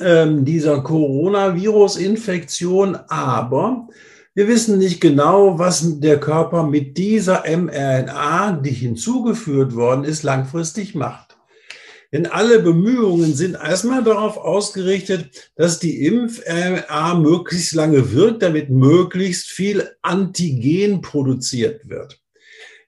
ähm, 0.00 0.46
dieser 0.46 0.80
Coronavirus-Infektion. 0.80 2.96
Aber 3.08 3.88
wir 4.32 4.48
wissen 4.48 4.78
nicht 4.78 5.02
genau, 5.02 5.58
was 5.58 6.00
der 6.00 6.18
Körper 6.18 6.62
mit 6.62 6.96
dieser 6.96 7.44
mRNA, 7.46 8.52
die 8.52 8.70
hinzugeführt 8.70 9.74
worden 9.74 10.04
ist, 10.04 10.22
langfristig 10.22 10.94
macht. 10.94 11.27
Denn 12.12 12.26
alle 12.26 12.60
Bemühungen 12.60 13.34
sind 13.34 13.54
erstmal 13.54 14.02
darauf 14.02 14.38
ausgerichtet, 14.38 15.50
dass 15.56 15.78
die 15.78 16.06
Impf-RNA 16.06 17.14
möglichst 17.16 17.74
lange 17.74 18.12
wirkt, 18.12 18.42
damit 18.42 18.70
möglichst 18.70 19.48
viel 19.48 19.90
Antigen 20.00 21.02
produziert 21.02 21.88
wird. 21.88 22.20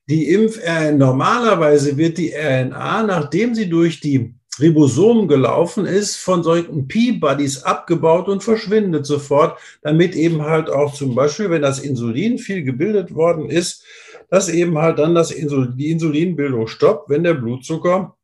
Die 0.08 0.30
Impf-RNA, 0.30 0.92
normalerweise 0.92 1.98
wird 1.98 2.16
die 2.16 2.32
RNA, 2.34 3.02
nachdem 3.02 3.54
sie 3.54 3.68
durch 3.68 4.00
die 4.00 4.34
Ribosom 4.58 5.28
gelaufen 5.28 5.86
ist, 5.86 6.16
von 6.16 6.42
solchen 6.42 6.88
P-Buddies 6.88 7.62
abgebaut 7.62 8.28
und 8.28 8.42
verschwindet 8.42 9.06
sofort, 9.06 9.58
damit 9.82 10.14
eben 10.16 10.42
halt 10.42 10.70
auch 10.70 10.94
zum 10.94 11.14
Beispiel, 11.14 11.50
wenn 11.50 11.62
das 11.62 11.78
Insulin 11.78 12.38
viel 12.38 12.62
gebildet 12.62 13.14
worden 13.14 13.48
ist, 13.48 13.84
dass 14.30 14.48
eben 14.48 14.78
halt 14.78 14.98
dann 14.98 15.14
das 15.14 15.30
Insul 15.30 15.74
die 15.74 15.90
Insulinbildung 15.90 16.66
stoppt, 16.66 17.10
wenn 17.10 17.24
der 17.24 17.34
Blutzucker 17.34 18.16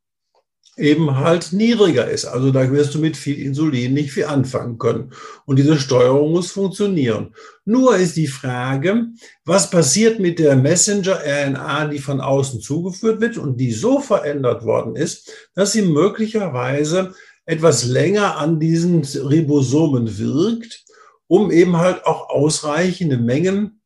eben 0.77 1.17
halt 1.17 1.53
niedriger 1.53 2.09
ist. 2.09 2.25
Also 2.25 2.51
da 2.51 2.71
wirst 2.71 2.93
du 2.93 2.99
mit 2.99 3.17
viel 3.17 3.39
Insulin 3.39 3.93
nicht 3.93 4.11
viel 4.11 4.25
anfangen 4.25 4.77
können. 4.77 5.11
Und 5.45 5.57
diese 5.57 5.77
Steuerung 5.77 6.31
muss 6.31 6.51
funktionieren. 6.51 7.33
Nur 7.65 7.97
ist 7.97 8.15
die 8.15 8.27
Frage, 8.27 9.07
was 9.43 9.69
passiert 9.69 10.19
mit 10.19 10.39
der 10.39 10.55
Messenger-RNA, 10.55 11.87
die 11.87 11.99
von 11.99 12.21
außen 12.21 12.61
zugeführt 12.61 13.21
wird 13.21 13.37
und 13.37 13.57
die 13.57 13.71
so 13.71 13.99
verändert 13.99 14.63
worden 14.63 14.95
ist, 14.95 15.31
dass 15.55 15.71
sie 15.71 15.81
möglicherweise 15.81 17.13
etwas 17.45 17.85
länger 17.85 18.37
an 18.37 18.59
diesen 18.59 19.03
Ribosomen 19.03 20.17
wirkt, 20.19 20.85
um 21.27 21.49
eben 21.49 21.77
halt 21.77 22.05
auch 22.05 22.29
ausreichende 22.29 23.17
Mengen 23.17 23.81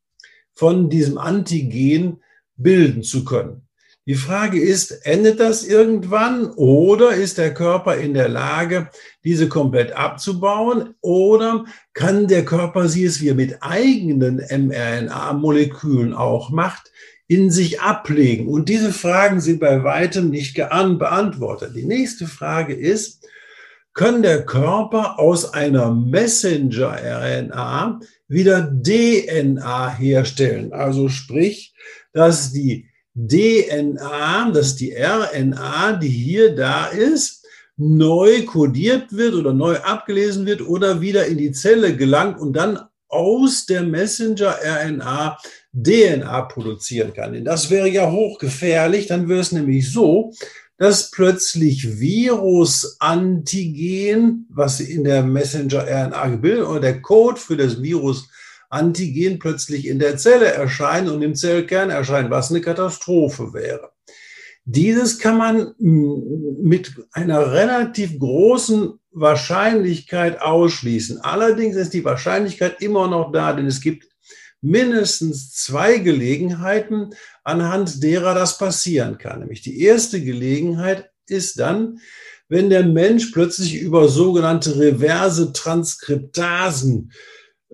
von 0.52 0.90
diesem 0.90 1.16
Antigen 1.16 2.20
bilden 2.56 3.02
zu 3.02 3.24
können. 3.24 3.62
Die 4.04 4.16
Frage 4.16 4.60
ist, 4.60 5.06
endet 5.06 5.38
das 5.38 5.64
irgendwann 5.64 6.46
oder 6.46 7.12
ist 7.12 7.38
der 7.38 7.54
Körper 7.54 7.94
in 7.94 8.14
der 8.14 8.28
Lage, 8.28 8.88
diese 9.22 9.48
komplett 9.48 9.92
abzubauen 9.92 10.96
oder 11.00 11.66
kann 11.94 12.26
der 12.26 12.44
Körper 12.44 12.88
sie 12.88 13.04
es, 13.04 13.20
wie 13.20 13.28
er 13.28 13.36
mit 13.36 13.58
eigenen 13.60 14.38
mRNA-Molekülen 14.38 16.14
auch 16.14 16.50
macht, 16.50 16.90
in 17.28 17.52
sich 17.52 17.80
ablegen? 17.80 18.48
Und 18.48 18.68
diese 18.68 18.92
Fragen 18.92 19.40
sind 19.40 19.60
bei 19.60 19.84
weitem 19.84 20.30
nicht 20.30 20.56
beantwortet. 20.56 21.76
Die 21.76 21.86
nächste 21.86 22.26
Frage 22.26 22.74
ist, 22.74 23.24
kann 23.94 24.22
der 24.22 24.44
Körper 24.44 25.20
aus 25.20 25.54
einer 25.54 25.94
Messenger-RNA 25.94 28.00
wieder 28.26 28.62
DNA 28.62 29.94
herstellen? 29.94 30.72
Also 30.72 31.08
sprich, 31.08 31.72
dass 32.12 32.52
die 32.52 32.88
DNA, 33.14 34.50
das 34.52 34.68
ist 34.68 34.80
die 34.80 34.94
RNA, 34.94 35.94
die 35.94 36.08
hier 36.08 36.54
da 36.54 36.86
ist, 36.86 37.44
neu 37.76 38.44
kodiert 38.44 39.12
wird 39.12 39.34
oder 39.34 39.52
neu 39.52 39.76
abgelesen 39.76 40.46
wird 40.46 40.66
oder 40.66 41.00
wieder 41.00 41.26
in 41.26 41.38
die 41.38 41.52
Zelle 41.52 41.96
gelangt 41.96 42.40
und 42.40 42.54
dann 42.54 42.80
aus 43.08 43.66
der 43.66 43.82
Messenger-RNA 43.82 45.38
DNA 45.72 46.42
produzieren 46.42 47.12
kann. 47.12 47.34
Denn 47.34 47.44
das 47.44 47.70
wäre 47.70 47.88
ja 47.88 48.10
hochgefährlich. 48.10 49.06
Dann 49.06 49.28
wäre 49.28 49.40
es 49.40 49.52
nämlich 49.52 49.92
so, 49.92 50.32
dass 50.78 51.10
plötzlich 51.10 52.00
Virus-Antigen, 52.00 54.46
was 54.50 54.80
in 54.80 55.04
der 55.04 55.22
Messenger-RNA 55.22 56.28
gebildet 56.28 56.66
oder 56.66 56.80
der 56.80 57.02
Code 57.02 57.38
für 57.38 57.56
das 57.56 57.80
Virus-Antigen 58.72 59.38
plötzlich 59.38 59.86
in 59.86 59.98
der 59.98 60.16
Zelle 60.16 60.46
erscheint 60.46 61.08
und 61.08 61.22
im 61.22 61.34
Zellkern 61.34 61.90
erscheint, 61.90 62.30
was 62.30 62.50
eine 62.50 62.60
Katastrophe 62.60 63.52
wäre. 63.52 63.92
Dieses 64.64 65.18
kann 65.18 65.38
man 65.38 65.74
mit 65.78 66.94
einer 67.12 67.52
relativ 67.52 68.18
großen 68.18 68.94
Wahrscheinlichkeit 69.10 70.40
ausschließen. 70.40 71.18
Allerdings 71.20 71.76
ist 71.76 71.92
die 71.92 72.04
Wahrscheinlichkeit 72.04 72.80
immer 72.80 73.08
noch 73.08 73.32
da, 73.32 73.52
denn 73.52 73.66
es 73.66 73.80
gibt 73.80 74.06
mindestens 74.60 75.52
zwei 75.54 75.98
Gelegenheiten, 75.98 77.10
anhand 77.42 78.02
derer 78.02 78.34
das 78.34 78.56
passieren 78.56 79.18
kann. 79.18 79.40
Nämlich 79.40 79.62
die 79.62 79.80
erste 79.80 80.22
Gelegenheit 80.22 81.10
ist 81.26 81.58
dann, 81.58 81.98
wenn 82.48 82.70
der 82.70 82.84
Mensch 82.84 83.32
plötzlich 83.32 83.80
über 83.80 84.08
sogenannte 84.08 84.78
reverse 84.78 85.52
Transkriptasen 85.52 87.10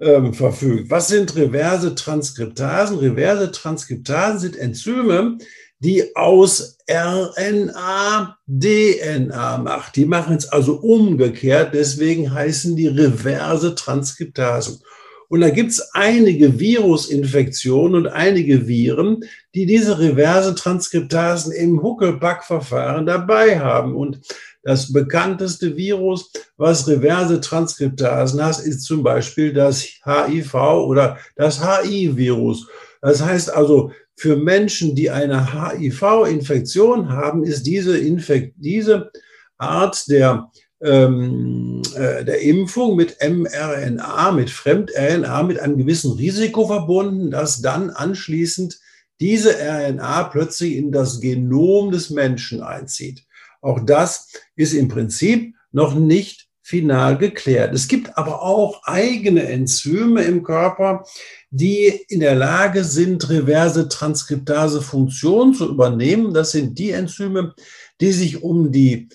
ähm, 0.00 0.34
verfügt. 0.34 0.90
Was 0.90 1.08
sind 1.08 1.34
reverse 1.36 1.94
Transkriptasen? 1.94 2.98
Reverse 2.98 3.50
Transkriptasen 3.50 4.38
sind 4.40 4.56
Enzyme, 4.56 5.38
die 5.80 6.16
aus 6.16 6.78
RNA 6.90 8.36
DNA 8.46 9.58
macht. 9.58 9.96
Die 9.96 10.06
machen 10.06 10.36
es 10.36 10.48
also 10.48 10.74
umgekehrt, 10.76 11.74
deswegen 11.74 12.32
heißen 12.32 12.74
die 12.74 12.88
reverse 12.88 13.74
Transkriptasen. 13.74 14.80
Und 15.28 15.42
da 15.42 15.50
gibt 15.50 15.70
es 15.70 15.90
einige 15.92 16.58
Virusinfektionen 16.58 17.94
und 17.94 18.06
einige 18.06 18.66
Viren, 18.66 19.24
die 19.54 19.66
diese 19.66 19.98
reverse 19.98 20.54
Transkriptasen 20.54 21.52
im 21.52 21.82
Huckelpack-Verfahren 21.82 23.04
dabei 23.04 23.60
haben. 23.60 23.94
Und 23.94 24.20
das 24.68 24.92
bekannteste 24.92 25.78
Virus, 25.78 26.30
was 26.58 26.86
reverse 26.86 27.40
Transkriptasen 27.40 28.44
hat, 28.44 28.58
ist 28.58 28.82
zum 28.82 29.02
Beispiel 29.02 29.54
das 29.54 29.82
HIV 30.04 30.54
oder 30.54 31.16
das 31.36 31.62
HI-Virus. 31.64 32.68
Das 33.00 33.24
heißt 33.24 33.50
also, 33.50 33.92
für 34.14 34.36
Menschen, 34.36 34.94
die 34.94 35.10
eine 35.10 35.54
HIV-Infektion 35.54 37.08
haben, 37.08 37.44
ist 37.44 37.62
diese, 37.62 37.96
Infekt 37.96 38.56
diese 38.58 39.10
Art 39.56 40.06
der, 40.10 40.50
ähm, 40.82 41.80
äh, 41.94 42.26
der 42.26 42.42
Impfung 42.42 42.94
mit 42.94 43.16
mRNA, 43.26 44.32
mit 44.32 44.50
FremdRNA, 44.50 45.44
mit 45.44 45.60
einem 45.60 45.78
gewissen 45.78 46.12
Risiko 46.12 46.66
verbunden, 46.66 47.30
dass 47.30 47.62
dann 47.62 47.88
anschließend 47.88 48.78
diese 49.18 49.56
RNA 49.58 50.24
plötzlich 50.24 50.76
in 50.76 50.92
das 50.92 51.20
Genom 51.20 51.90
des 51.90 52.10
Menschen 52.10 52.62
einzieht. 52.62 53.24
Auch 53.60 53.80
das 53.80 54.32
ist 54.56 54.72
im 54.72 54.88
Prinzip 54.88 55.54
noch 55.72 55.94
nicht 55.94 56.48
final 56.62 57.16
geklärt. 57.16 57.72
Es 57.74 57.88
gibt 57.88 58.18
aber 58.18 58.42
auch 58.42 58.82
eigene 58.84 59.44
Enzyme 59.48 60.22
im 60.24 60.42
Körper, 60.42 61.04
die 61.50 62.04
in 62.08 62.20
der 62.20 62.34
Lage 62.34 62.84
sind, 62.84 63.30
reverse 63.30 63.88
Transkriptase-Funktionen 63.88 65.54
zu 65.54 65.66
übernehmen. 65.66 66.34
Das 66.34 66.50
sind 66.50 66.78
die 66.78 66.90
Enzyme, 66.90 67.54
die 68.02 68.12
sich 68.12 68.42
um 68.42 68.70
die 68.70 69.08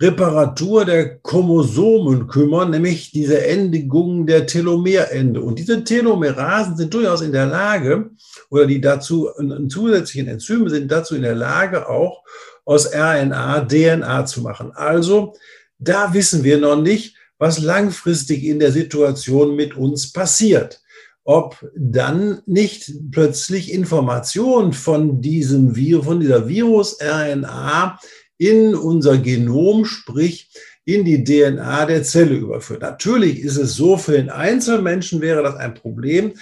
Reparatur 0.00 0.84
der 0.84 1.18
Chromosomen 1.18 2.26
kümmern, 2.28 2.70
nämlich 2.70 3.10
diese 3.10 3.44
Endigungen 3.44 4.26
der 4.26 4.46
Telomerende. 4.46 5.42
Und 5.42 5.58
diese 5.58 5.84
Telomerasen 5.84 6.76
sind 6.76 6.94
durchaus 6.94 7.20
in 7.20 7.32
der 7.32 7.46
Lage, 7.46 8.10
oder 8.48 8.66
die 8.66 8.80
dazu 8.80 9.28
zusätzlichen 9.68 10.28
Enzyme 10.28 10.70
sind 10.70 10.90
dazu 10.90 11.16
in 11.16 11.22
der 11.22 11.34
Lage, 11.34 11.88
auch 11.88 12.22
aus 12.70 12.94
RNA 12.94 13.66
DNA 13.66 14.26
zu 14.26 14.42
machen. 14.42 14.70
Also 14.72 15.34
da 15.78 16.14
wissen 16.14 16.44
wir 16.44 16.58
noch 16.58 16.80
nicht, 16.80 17.16
was 17.38 17.58
langfristig 17.58 18.44
in 18.44 18.60
der 18.60 18.70
Situation 18.70 19.56
mit 19.56 19.74
uns 19.74 20.12
passiert 20.12 20.80
ob 21.24 21.64
dann 21.76 22.42
nicht 22.46 22.92
plötzlich 23.12 23.72
Informationen 23.72 24.72
von 24.72 25.20
diesem 25.20 25.76
Virus, 25.76 26.04
von 26.04 26.20
dieser 26.20 26.48
Virus-RNA 26.48 28.00
in 28.38 28.74
unser 28.74 29.18
Genom, 29.18 29.84
sprich 29.84 30.50
in 30.84 31.04
die 31.04 31.22
DNA 31.22 31.86
der 31.86 32.02
Zelle 32.02 32.34
überführt. 32.34 32.82
Natürlich 32.82 33.38
ist 33.40 33.58
es 33.58 33.74
so, 33.74 33.96
für 33.96 34.12
den 34.12 34.30
Einzelmenschen 34.30 35.20
wäre 35.20 35.42
das 35.42 35.56
ein 35.56 35.74
Problem, 35.74 36.32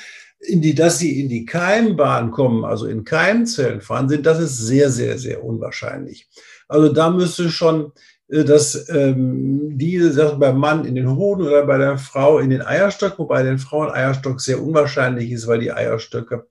in 0.40 0.62
die, 0.62 0.74
dass 0.74 0.98
sie 0.98 1.20
in 1.20 1.28
die 1.28 1.44
Keimbahn 1.44 2.30
kommen, 2.30 2.64
also 2.64 2.86
in 2.86 3.04
Keimzellen 3.04 3.80
fahren 3.80 4.08
sind, 4.08 4.24
das 4.26 4.38
ist 4.38 4.58
sehr, 4.58 4.90
sehr, 4.90 5.18
sehr 5.18 5.42
unwahrscheinlich. 5.44 6.28
Also 6.68 6.92
da 6.92 7.10
müsste 7.10 7.50
schon 7.50 7.92
äh, 8.28 8.44
dass 8.44 8.88
ähm, 8.90 9.78
diese 9.78 10.12
Sachen 10.12 10.38
beim 10.38 10.58
Mann 10.58 10.84
in 10.84 10.94
den 10.94 11.16
Hoden 11.16 11.46
oder 11.46 11.66
bei 11.66 11.78
der 11.78 11.98
Frau 11.98 12.38
in 12.38 12.50
den 12.50 12.62
Eierstock, 12.62 13.18
wobei 13.18 13.42
den 13.42 13.58
Frauen 13.58 13.90
Eierstock 13.90 14.40
sehr 14.40 14.62
unwahrscheinlich 14.62 15.30
ist, 15.30 15.46
weil 15.46 15.60
die 15.60 15.72
Eierstöcke 15.72 16.46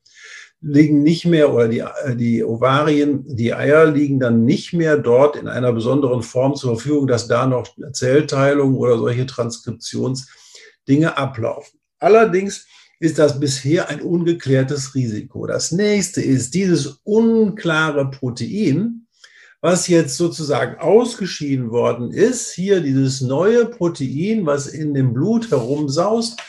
liegen 0.59 1.03
nicht 1.03 1.25
mehr 1.25 1.53
oder 1.53 1.67
die, 1.67 1.79
äh, 1.79 2.15
die 2.15 2.43
Ovarien, 2.43 3.23
die 3.27 3.53
Eier 3.53 3.85
liegen 3.85 4.19
dann 4.19 4.43
nicht 4.43 4.73
mehr 4.73 4.97
dort 4.97 5.35
in 5.35 5.47
einer 5.47 5.71
besonderen 5.71 6.23
Form 6.23 6.55
zur 6.55 6.75
Verfügung, 6.75 7.07
dass 7.07 7.27
da 7.27 7.45
noch 7.45 7.67
Zellteilung 7.91 8.75
oder 8.75 8.97
solche 8.97 9.27
Transkriptionsdinge 9.27 11.15
ablaufen. 11.15 11.79
Allerdings 11.99 12.67
ist 12.99 13.19
das 13.19 13.39
bisher 13.39 13.89
ein 13.89 14.01
ungeklärtes 14.01 14.95
Risiko. 14.95 15.45
Das 15.45 15.71
nächste 15.71 16.21
ist 16.21 16.53
dieses 16.53 16.99
unklare 17.03 18.09
Protein, 18.09 19.07
was 19.61 19.87
jetzt 19.87 20.17
sozusagen 20.17 20.79
ausgeschieden 20.79 21.71
worden 21.71 22.11
ist, 22.11 22.51
hier 22.51 22.81
dieses 22.81 23.21
neue 23.21 23.65
Protein, 23.65 24.45
was 24.45 24.67
in 24.67 24.93
dem 24.93 25.13
Blut 25.13 25.49
herumsaust, 25.51 26.39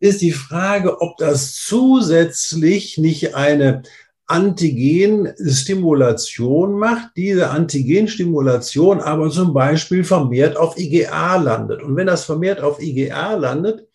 ist 0.00 0.20
die 0.20 0.32
Frage, 0.32 1.00
ob 1.00 1.16
das 1.18 1.54
zusätzlich 1.54 2.98
nicht 2.98 3.34
eine 3.34 3.82
Antigenstimulation 4.26 6.78
macht, 6.78 7.10
diese 7.16 7.50
Antigenstimulation 7.50 9.00
aber 9.00 9.30
zum 9.30 9.52
Beispiel 9.52 10.04
vermehrt 10.04 10.56
auf 10.56 10.78
IgA 10.78 11.36
landet. 11.36 11.82
Und 11.82 11.96
wenn 11.96 12.06
das 12.06 12.24
vermehrt 12.24 12.60
auf 12.60 12.80
IgA 12.80 13.34
landet, 13.34 13.88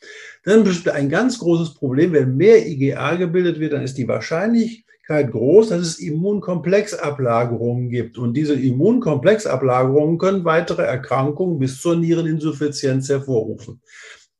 dann 0.45 0.63
besteht 0.63 0.93
ein 0.93 1.09
ganz 1.09 1.39
großes 1.39 1.73
Problem. 1.73 2.13
Wenn 2.13 2.37
mehr 2.37 2.65
IgA 2.67 3.15
gebildet 3.15 3.59
wird, 3.59 3.73
dann 3.73 3.83
ist 3.83 3.97
die 3.97 4.07
Wahrscheinlichkeit, 4.07 5.31
groß, 5.31 5.69
dass 5.69 5.81
es 5.81 5.99
Immunkomplexablagerungen 5.99 7.89
gibt. 7.89 8.17
Und 8.19 8.35
diese 8.35 8.53
Immunkomplexablagerungen 8.53 10.19
können 10.19 10.45
weitere 10.45 10.83
Erkrankungen 10.83 11.57
bis 11.57 11.81
zur 11.81 11.95
Niereninsuffizienz 11.95 13.09
hervorrufen. 13.09 13.81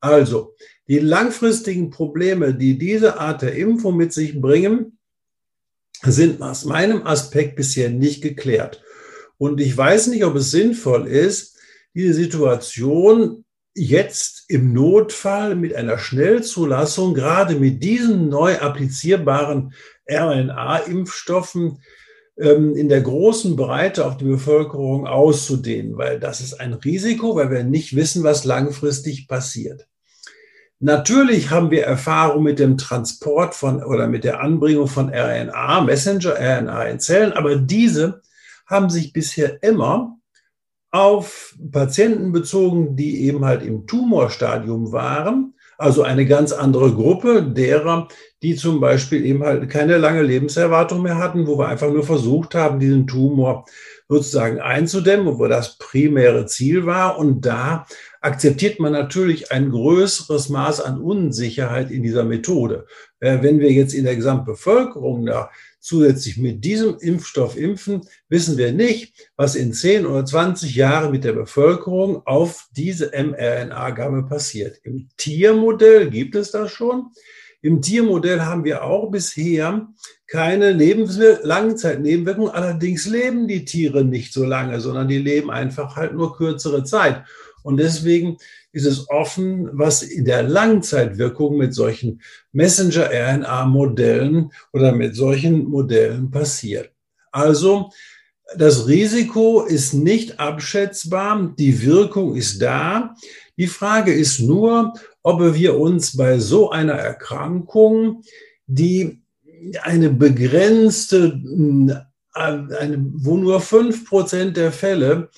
Also, 0.00 0.54
die 0.86 1.00
langfristigen 1.00 1.90
Probleme, 1.90 2.54
die 2.54 2.78
diese 2.78 3.18
Art 3.18 3.42
der 3.42 3.56
Impfung 3.56 3.96
mit 3.96 4.12
sich 4.12 4.40
bringen, 4.40 4.98
sind 6.02 6.40
aus 6.40 6.64
meinem 6.64 7.04
Aspekt 7.04 7.56
bisher 7.56 7.90
nicht 7.90 8.22
geklärt. 8.22 8.82
Und 9.38 9.60
ich 9.60 9.76
weiß 9.76 10.06
nicht, 10.08 10.24
ob 10.24 10.36
es 10.36 10.52
sinnvoll 10.52 11.08
ist, 11.08 11.58
diese 11.94 12.14
Situation 12.14 13.44
jetzt 13.76 14.44
im 14.48 14.72
Notfall 14.72 15.54
mit 15.54 15.74
einer 15.74 15.98
Schnellzulassung, 15.98 17.12
gerade 17.12 17.56
mit 17.56 17.82
diesen 17.82 18.30
neu 18.30 18.58
applizierbaren 18.58 19.74
RNA-Impfstoffen 20.10 21.82
ähm, 22.38 22.74
in 22.74 22.88
der 22.88 23.02
großen 23.02 23.54
Breite 23.54 24.06
auf 24.06 24.16
die 24.16 24.24
Bevölkerung 24.24 25.06
auszudehnen, 25.06 25.98
weil 25.98 26.18
das 26.18 26.40
ist 26.40 26.54
ein 26.54 26.72
Risiko, 26.72 27.36
weil 27.36 27.50
wir 27.50 27.64
nicht 27.64 27.94
wissen, 27.94 28.24
was 28.24 28.44
langfristig 28.44 29.28
passiert. 29.28 29.86
Natürlich 30.78 31.50
haben 31.50 31.70
wir 31.70 31.84
Erfahrung 31.84 32.44
mit 32.44 32.58
dem 32.58 32.78
Transport 32.78 33.54
von 33.54 33.82
oder 33.82 34.06
mit 34.08 34.24
der 34.24 34.40
Anbringung 34.40 34.88
von 34.88 35.10
RNA, 35.10 35.82
Messenger-RNA 35.82 36.84
in 36.84 37.00
Zellen, 37.00 37.32
aber 37.32 37.56
diese 37.56 38.22
haben 38.66 38.88
sich 38.88 39.12
bisher 39.12 39.62
immer 39.62 40.16
auf 40.96 41.54
Patienten 41.72 42.32
bezogen, 42.32 42.96
die 42.96 43.24
eben 43.24 43.44
halt 43.44 43.62
im 43.62 43.86
Tumorstadium 43.86 44.92
waren 44.92 45.54
also 45.78 46.02
eine 46.02 46.26
ganz 46.26 46.52
andere 46.52 46.92
Gruppe 46.94 47.42
derer, 47.42 48.08
die 48.42 48.54
zum 48.54 48.80
Beispiel 48.80 49.24
eben 49.24 49.42
halt 49.44 49.68
keine 49.68 49.98
lange 49.98 50.22
Lebenserwartung 50.22 51.02
mehr 51.02 51.18
hatten, 51.18 51.46
wo 51.46 51.58
wir 51.58 51.68
einfach 51.68 51.90
nur 51.90 52.04
versucht 52.04 52.54
haben, 52.54 52.80
diesen 52.80 53.06
Tumor 53.06 53.66
sozusagen 54.08 54.60
einzudämmen, 54.60 55.38
wo 55.38 55.46
das 55.48 55.78
primäre 55.78 56.46
Ziel 56.46 56.86
war. 56.86 57.18
Und 57.18 57.44
da 57.44 57.86
akzeptiert 58.20 58.78
man 58.80 58.92
natürlich 58.92 59.52
ein 59.52 59.70
größeres 59.70 60.48
Maß 60.48 60.80
an 60.80 61.00
Unsicherheit 61.00 61.90
in 61.90 62.02
dieser 62.02 62.24
Methode. 62.24 62.86
Äh, 63.20 63.38
wenn 63.42 63.58
wir 63.58 63.72
jetzt 63.72 63.94
in 63.94 64.04
der 64.04 64.16
Gesamtbevölkerung 64.16 65.26
da 65.26 65.50
zusätzlich 65.86 66.36
mit 66.36 66.64
diesem 66.64 66.98
Impfstoff 66.98 67.56
impfen, 67.56 68.00
wissen 68.28 68.58
wir 68.58 68.72
nicht, 68.72 69.30
was 69.36 69.54
in 69.54 69.72
10 69.72 70.04
oder 70.04 70.24
20 70.24 70.74
Jahren 70.74 71.12
mit 71.12 71.22
der 71.22 71.32
Bevölkerung 71.32 72.26
auf 72.26 72.66
diese 72.72 73.12
mRNA-Gabe 73.12 74.24
passiert. 74.24 74.80
Im 74.82 75.08
Tiermodell 75.16 76.10
gibt 76.10 76.34
es 76.34 76.50
das 76.50 76.72
schon. 76.72 77.12
Im 77.62 77.82
Tiermodell 77.82 78.40
haben 78.40 78.64
wir 78.64 78.82
auch 78.82 79.12
bisher 79.12 79.88
keine 80.26 80.72
Lebenswir 80.72 81.40
Langzeitnebenwirkungen. 81.44 82.50
Allerdings 82.50 83.06
leben 83.06 83.46
die 83.46 83.64
Tiere 83.64 84.04
nicht 84.04 84.32
so 84.32 84.44
lange, 84.44 84.80
sondern 84.80 85.06
die 85.06 85.18
leben 85.18 85.52
einfach 85.52 85.94
halt 85.94 86.14
nur 86.14 86.36
kürzere 86.36 86.82
Zeit. 86.82 87.22
Und 87.62 87.76
deswegen 87.76 88.38
ist 88.76 88.84
es 88.84 89.08
offen, 89.08 89.70
was 89.72 90.02
in 90.02 90.26
der 90.26 90.42
Langzeitwirkung 90.42 91.56
mit 91.56 91.72
solchen 91.72 92.20
Messenger-RNA-Modellen 92.52 94.52
oder 94.74 94.92
mit 94.92 95.16
solchen 95.16 95.64
Modellen 95.64 96.30
passiert. 96.30 96.92
Also 97.32 97.90
das 98.54 98.86
Risiko 98.86 99.62
ist 99.62 99.94
nicht 99.94 100.38
abschätzbar, 100.38 101.54
die 101.58 101.86
Wirkung 101.86 102.36
ist 102.36 102.60
da. 102.60 103.14
Die 103.56 103.66
Frage 103.66 104.12
ist 104.12 104.40
nur, 104.40 104.92
ob 105.22 105.54
wir 105.54 105.78
uns 105.78 106.14
bei 106.14 106.38
so 106.38 106.70
einer 106.70 106.96
Erkrankung, 106.96 108.24
die 108.66 109.22
eine 109.80 110.10
begrenzte, 110.10 111.40
eine, 112.34 113.06
wo 113.14 113.38
nur 113.38 113.62
fünf 113.62 114.06
Prozent 114.06 114.58
der 114.58 114.70
Fälle 114.70 115.30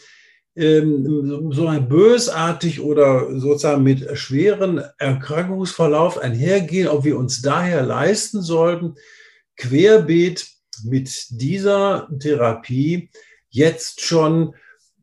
ähm, 0.59 1.53
so 1.53 1.67
ein 1.67 1.89
bösartig 1.89 2.81
oder 2.81 3.39
sozusagen 3.39 3.83
mit 3.83 4.19
schweren 4.19 4.83
Erkrankungsverlauf 4.99 6.19
einhergehen, 6.19 6.89
ob 6.89 7.05
wir 7.05 7.17
uns 7.17 7.41
daher 7.43 7.83
leisten 7.83 8.43
sollten, 8.43 8.97
querbeet 9.57 10.47
mit 10.85 11.27
dieser 11.31 12.09
Therapie 12.19 13.11
jetzt 13.51 14.01
schon 14.01 14.55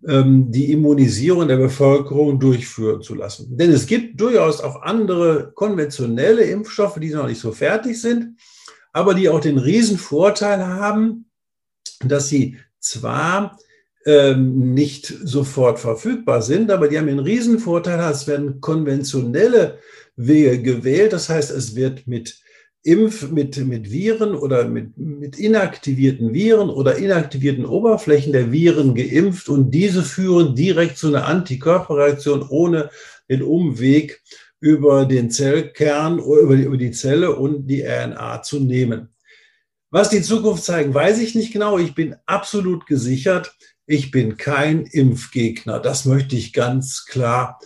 ähm, 0.07 0.51
die 0.51 0.71
Immunisierung 0.71 1.47
der 1.47 1.57
Bevölkerung 1.57 2.39
durchführen 2.39 3.01
zu 3.01 3.15
lassen. 3.15 3.57
Denn 3.57 3.71
es 3.71 3.87
gibt 3.87 4.19
durchaus 4.19 4.61
auch 4.61 4.81
andere 4.81 5.51
konventionelle 5.55 6.43
Impfstoffe, 6.43 6.99
die 6.99 7.09
noch 7.09 7.27
nicht 7.27 7.39
so 7.39 7.51
fertig 7.51 7.99
sind, 7.99 8.37
aber 8.93 9.13
die 9.13 9.29
auch 9.29 9.39
den 9.39 9.57
Riesenvorteil 9.57 10.65
haben, 10.65 11.29
dass 12.03 12.27
sie 12.27 12.57
zwar 12.79 13.57
ähm, 14.05 14.73
nicht 14.73 15.07
sofort 15.07 15.79
verfügbar 15.79 16.41
sind, 16.41 16.71
aber 16.71 16.87
die 16.87 16.97
haben 16.97 17.09
einen 17.09 17.19
Riesenvorteil, 17.19 17.99
es 18.11 18.27
werden 18.27 18.61
konventionelle 18.61 19.79
Wege 20.15 20.61
gewählt. 20.61 21.13
Das 21.13 21.29
heißt, 21.29 21.51
es 21.51 21.75
wird 21.75 22.07
mit 22.07 22.39
Impf, 22.83 23.31
mit, 23.31 23.57
mit 23.65 23.91
Viren 23.91 24.35
oder 24.35 24.67
mit, 24.67 24.95
mit 24.95 25.39
inaktivierten 25.39 26.33
Viren 26.33 26.69
oder 26.69 26.97
inaktivierten 26.97 27.65
Oberflächen 27.65 28.31
der 28.31 28.51
Viren 28.51 28.93
geimpft 28.93 29.49
und 29.49 29.71
diese 29.71 30.03
führen 30.03 30.53
direkt 30.53 30.99
zu 30.99 31.07
einer 31.07 31.25
Antikörperreaktion 31.25 32.45
ohne 32.47 32.91
den 33.27 33.41
Umweg 33.41 34.21
über 34.59 35.05
den 35.05 35.31
Zellkern 35.31 36.19
oder 36.19 36.41
über 36.41 36.55
die, 36.55 36.63
über 36.63 36.77
die 36.77 36.91
Zelle 36.91 37.35
und 37.35 37.65
die 37.65 37.81
RNA 37.81 38.43
zu 38.43 38.59
nehmen. 38.59 39.09
Was 39.89 40.09
die 40.09 40.21
Zukunft 40.21 40.63
zeigen, 40.63 40.93
weiß 40.93 41.19
ich 41.19 41.33
nicht 41.33 41.53
genau. 41.53 41.79
Ich 41.79 41.95
bin 41.95 42.15
absolut 42.27 42.85
gesichert, 42.85 43.55
ich 43.87 44.11
bin 44.11 44.37
kein 44.37 44.85
Impfgegner. 44.85 45.79
Das 45.79 46.05
möchte 46.05 46.35
ich 46.35 46.53
ganz 46.53 47.05
klar 47.05 47.59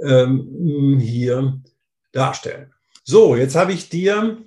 ähm, 0.00 0.98
hier 1.00 1.60
darstellen. 2.12 2.72
So, 3.04 3.36
jetzt 3.36 3.54
habe 3.54 3.72
ich 3.72 3.88
dir 3.88 4.38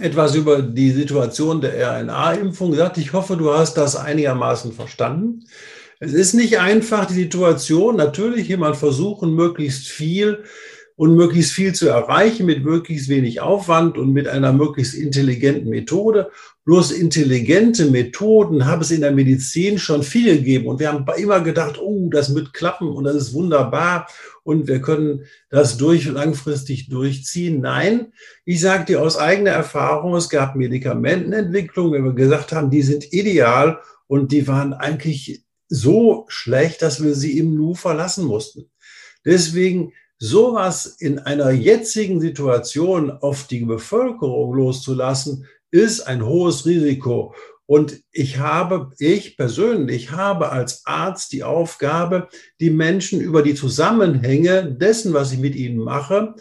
etwas 0.00 0.34
über 0.34 0.62
die 0.62 0.90
Situation 0.90 1.60
der 1.60 2.00
RNA-Impfung 2.00 2.72
gesagt. 2.72 2.98
Ich 2.98 3.12
hoffe, 3.12 3.36
du 3.36 3.52
hast 3.52 3.74
das 3.74 3.96
einigermaßen 3.96 4.72
verstanden. 4.72 5.44
Es 6.00 6.12
ist 6.12 6.34
nicht 6.34 6.58
einfach, 6.58 7.06
die 7.06 7.14
Situation. 7.14 7.96
Natürlich 7.96 8.48
jemand 8.48 8.76
versuchen, 8.76 9.34
möglichst 9.34 9.88
viel 9.88 10.44
und 10.96 11.14
möglichst 11.14 11.52
viel 11.52 11.74
zu 11.74 11.88
erreichen 11.88 12.46
mit 12.46 12.64
möglichst 12.64 13.08
wenig 13.08 13.40
Aufwand 13.40 13.96
und 13.96 14.12
mit 14.12 14.28
einer 14.28 14.52
möglichst 14.52 14.94
intelligenten 14.94 15.70
Methode. 15.70 16.30
Bloß 16.64 16.92
intelligente 16.92 17.90
Methoden 17.90 18.64
haben 18.64 18.80
es 18.80 18.90
in 18.90 19.02
der 19.02 19.12
Medizin 19.12 19.78
schon 19.78 20.02
viel 20.02 20.38
gegeben. 20.38 20.66
Und 20.66 20.80
wir 20.80 20.90
haben 20.90 21.04
immer 21.18 21.40
gedacht, 21.40 21.78
oh, 21.78 22.08
das 22.10 22.34
wird 22.34 22.54
klappen 22.54 22.88
und 22.88 23.04
das 23.04 23.16
ist 23.16 23.34
wunderbar 23.34 24.08
und 24.44 24.66
wir 24.66 24.80
können 24.80 25.26
das 25.50 25.76
durch 25.76 26.06
langfristig 26.06 26.88
durchziehen. 26.88 27.60
Nein, 27.60 28.12
ich 28.46 28.60
sage 28.60 28.86
dir 28.86 29.02
aus 29.02 29.18
eigener 29.18 29.50
Erfahrung, 29.50 30.14
es 30.14 30.30
gab 30.30 30.56
Medikamentenentwicklungen, 30.56 31.92
wenn 31.92 32.04
wir 32.04 32.14
gesagt 32.14 32.52
haben, 32.52 32.70
die 32.70 32.82
sind 32.82 33.12
ideal 33.12 33.80
und 34.06 34.32
die 34.32 34.48
waren 34.48 34.72
eigentlich 34.72 35.44
so 35.68 36.24
schlecht, 36.28 36.82
dass 36.82 37.02
wir 37.02 37.14
sie 37.14 37.38
im 37.38 37.54
Nu 37.54 37.74
verlassen 37.74 38.24
mussten. 38.24 38.70
Deswegen 39.24 39.92
sowas 40.18 40.86
in 40.86 41.18
einer 41.18 41.50
jetzigen 41.50 42.20
Situation 42.20 43.10
auf 43.10 43.46
die 43.46 43.64
Bevölkerung 43.64 44.54
loszulassen, 44.54 45.46
ist 45.74 46.02
ein 46.02 46.24
hohes 46.24 46.66
Risiko. 46.66 47.34
Und 47.66 48.00
ich 48.12 48.38
habe, 48.38 48.92
ich 48.98 49.36
persönlich 49.36 50.12
habe 50.12 50.52
als 50.52 50.86
Arzt 50.86 51.32
die 51.32 51.42
Aufgabe, 51.42 52.28
die 52.60 52.70
Menschen 52.70 53.20
über 53.20 53.42
die 53.42 53.56
Zusammenhänge 53.56 54.72
dessen, 54.72 55.14
was 55.14 55.32
ich 55.32 55.40
mit 55.40 55.56
ihnen 55.56 55.78
mache, 55.78 56.36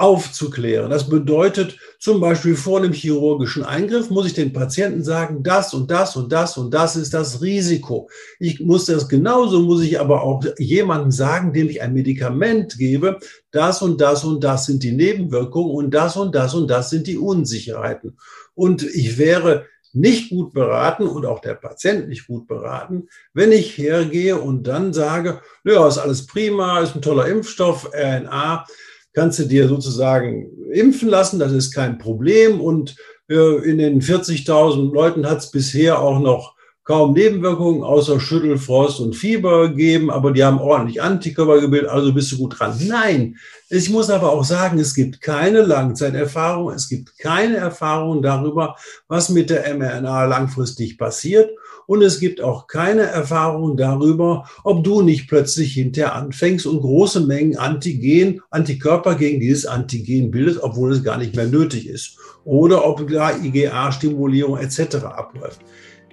aufzuklären. 0.00 0.90
Das 0.90 1.08
bedeutet 1.08 1.78
zum 1.98 2.20
Beispiel 2.20 2.56
vor 2.56 2.78
einem 2.78 2.92
chirurgischen 2.92 3.62
Eingriff 3.62 4.08
muss 4.08 4.26
ich 4.26 4.32
den 4.32 4.52
Patienten 4.52 5.04
sagen, 5.04 5.42
das 5.42 5.74
und 5.74 5.90
das 5.90 6.16
und 6.16 6.32
das 6.32 6.56
und 6.56 6.72
das 6.72 6.96
ist 6.96 7.12
das 7.12 7.42
Risiko. 7.42 8.08
Ich 8.38 8.60
muss 8.60 8.86
das 8.86 9.10
genauso, 9.10 9.60
muss 9.60 9.82
ich 9.82 10.00
aber 10.00 10.22
auch 10.22 10.42
jemandem 10.58 11.10
sagen, 11.10 11.52
dem 11.52 11.68
ich 11.68 11.82
ein 11.82 11.92
Medikament 11.92 12.78
gebe, 12.78 13.18
das 13.50 13.82
und 13.82 14.00
das 14.00 14.24
und 14.24 14.42
das 14.42 14.64
sind 14.64 14.82
die 14.82 14.92
Nebenwirkungen 14.92 15.74
und 15.74 15.90
das 15.92 16.16
und 16.16 16.34
das 16.34 16.54
und 16.54 16.68
das 16.68 16.88
sind 16.88 17.06
die 17.06 17.18
Unsicherheiten. 17.18 18.16
Und 18.54 18.82
ich 18.82 19.18
wäre 19.18 19.66
nicht 19.92 20.30
gut 20.30 20.54
beraten 20.54 21.06
und 21.06 21.26
auch 21.26 21.40
der 21.40 21.54
Patient 21.54 22.08
nicht 22.08 22.26
gut 22.26 22.46
beraten, 22.46 23.08
wenn 23.34 23.52
ich 23.52 23.76
hergehe 23.76 24.38
und 24.38 24.62
dann 24.66 24.94
sage, 24.94 25.42
ja, 25.64 25.86
ist 25.86 25.98
alles 25.98 26.26
prima, 26.26 26.80
ist 26.80 26.94
ein 26.94 27.02
toller 27.02 27.26
Impfstoff, 27.26 27.90
RNA, 27.92 28.64
kannst 29.12 29.38
du 29.38 29.44
dir 29.44 29.68
sozusagen 29.68 30.50
impfen 30.72 31.08
lassen, 31.08 31.38
das 31.38 31.52
ist 31.52 31.72
kein 31.72 31.98
Problem. 31.98 32.60
Und 32.60 32.96
äh, 33.28 33.68
in 33.68 33.78
den 33.78 34.00
40.000 34.00 34.92
Leuten 34.92 35.28
hat 35.28 35.38
es 35.38 35.50
bisher 35.50 36.00
auch 36.00 36.20
noch 36.20 36.54
kaum 36.90 37.12
Nebenwirkungen 37.12 37.84
außer 37.84 38.18
Schüttelfrost 38.18 38.98
und 38.98 39.14
Fieber 39.14 39.68
gegeben, 39.68 40.10
aber 40.10 40.32
die 40.32 40.42
haben 40.42 40.58
ordentlich 40.58 41.00
Antikörper 41.00 41.60
gebildet, 41.60 41.88
also 41.88 42.12
bist 42.12 42.32
du 42.32 42.38
gut 42.38 42.58
dran. 42.58 42.76
Nein, 42.84 43.36
ich 43.68 43.90
muss 43.90 44.10
aber 44.10 44.32
auch 44.32 44.42
sagen, 44.42 44.78
es 44.80 44.94
gibt 44.94 45.20
keine 45.20 45.62
Langzeiterfahrung, 45.62 46.72
es 46.72 46.88
gibt 46.88 47.16
keine 47.18 47.58
Erfahrung 47.58 48.22
darüber, 48.22 48.74
was 49.06 49.28
mit 49.28 49.50
der 49.50 49.72
mRNA 49.72 50.24
langfristig 50.24 50.98
passiert. 50.98 51.50
Und 51.90 52.02
es 52.02 52.20
gibt 52.20 52.40
auch 52.40 52.68
keine 52.68 53.02
Erfahrung 53.02 53.76
darüber, 53.76 54.48
ob 54.62 54.84
du 54.84 55.02
nicht 55.02 55.26
plötzlich 55.28 55.72
hinterher 55.72 56.14
anfängst 56.14 56.64
und 56.64 56.82
große 56.82 57.18
Mengen 57.26 57.56
Antigen, 57.56 58.42
Antikörper 58.50 59.16
gegen 59.16 59.40
dieses 59.40 59.66
Antigen 59.66 60.30
bildest, 60.30 60.62
obwohl 60.62 60.92
es 60.92 61.02
gar 61.02 61.18
nicht 61.18 61.34
mehr 61.34 61.48
nötig 61.48 61.88
ist. 61.88 62.16
Oder 62.44 62.86
ob 62.86 63.10
da 63.10 63.36
IgA-Stimulierung 63.36 64.56
etc. 64.58 64.98
abläuft. 65.04 65.62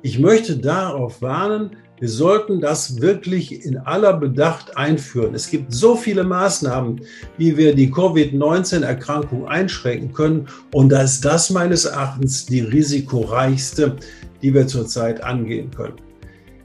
Ich 0.01 0.17
möchte 0.17 0.57
darauf 0.57 1.21
warnen, 1.21 1.75
wir 1.99 2.09
sollten 2.09 2.61
das 2.61 3.01
wirklich 3.01 3.65
in 3.65 3.77
aller 3.77 4.13
Bedacht 4.13 4.77
einführen. 4.77 5.33
Es 5.33 5.49
gibt 5.49 5.73
so 5.73 5.95
viele 5.95 6.23
Maßnahmen, 6.23 7.01
wie 7.37 7.57
wir 7.57 7.73
die 7.73 7.91
Covid-19-Erkrankung 7.91 9.47
einschränken 9.47 10.13
können. 10.13 10.47
Und 10.73 10.89
da 10.89 11.01
ist 11.01 11.25
das 11.25 11.49
meines 11.49 11.85
Erachtens 11.85 12.45
die 12.45 12.61
risikoreichste, 12.61 13.95
die 14.41 14.53
wir 14.53 14.67
zurzeit 14.67 15.23
angehen 15.23 15.71
können. 15.71 15.95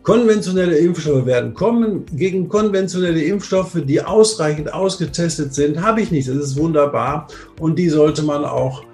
Konventionelle 0.03 0.77
Impfstoffe 0.79 1.27
werden 1.27 1.55
kommen. 1.55 2.05
Gegen 2.13 2.49
konventionelle 2.49 3.23
Impfstoffe, 3.23 3.79
die 3.85 4.03
ausreichend 4.03 4.73
ausgetestet 4.73 5.55
sind, 5.55 5.81
habe 5.81 6.01
ich 6.01 6.11
nicht. 6.11 6.29
Das 6.29 6.37
ist 6.37 6.57
wunderbar 6.57 7.29
und 7.61 7.79
die 7.79 7.89
sollte 7.89 8.23
man 8.23 8.45
auch 8.45 8.85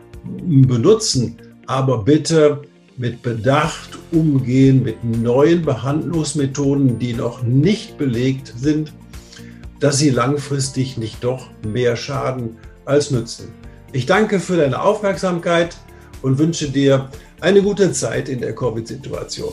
benutzen. 0.45 1.37
Aber 1.67 2.05
bitte 2.05 2.61
mit 2.99 3.23
Bedacht 3.23 3.99
umgehen 4.11 4.83
mit 4.83 5.03
neuen 5.05 5.63
Behandlungsmethoden, 5.63 6.99
die 6.99 7.15
noch 7.15 7.43
nicht 7.43 7.97
belegt 7.97 8.53
sind, 8.57 8.93
dass 9.81 9.99
sie 9.99 10.11
langfristig 10.11 10.99
nicht 10.99 11.23
doch 11.23 11.49
mehr 11.67 11.97
schaden 11.97 12.57
als 12.85 13.11
nützen. 13.11 13.53
Ich 13.93 14.07
danke 14.07 14.41
für 14.41 14.57
deine 14.57 14.83
Aufmerksamkeit 14.83 15.77
und 16.23 16.39
wünsche 16.39 16.69
dir 16.71 17.09
eine 17.41 17.63
gute 17.63 17.93
Zeit 17.93 18.29
in 18.29 18.41
der 18.41 18.55
Covid-Situation. 18.55 19.53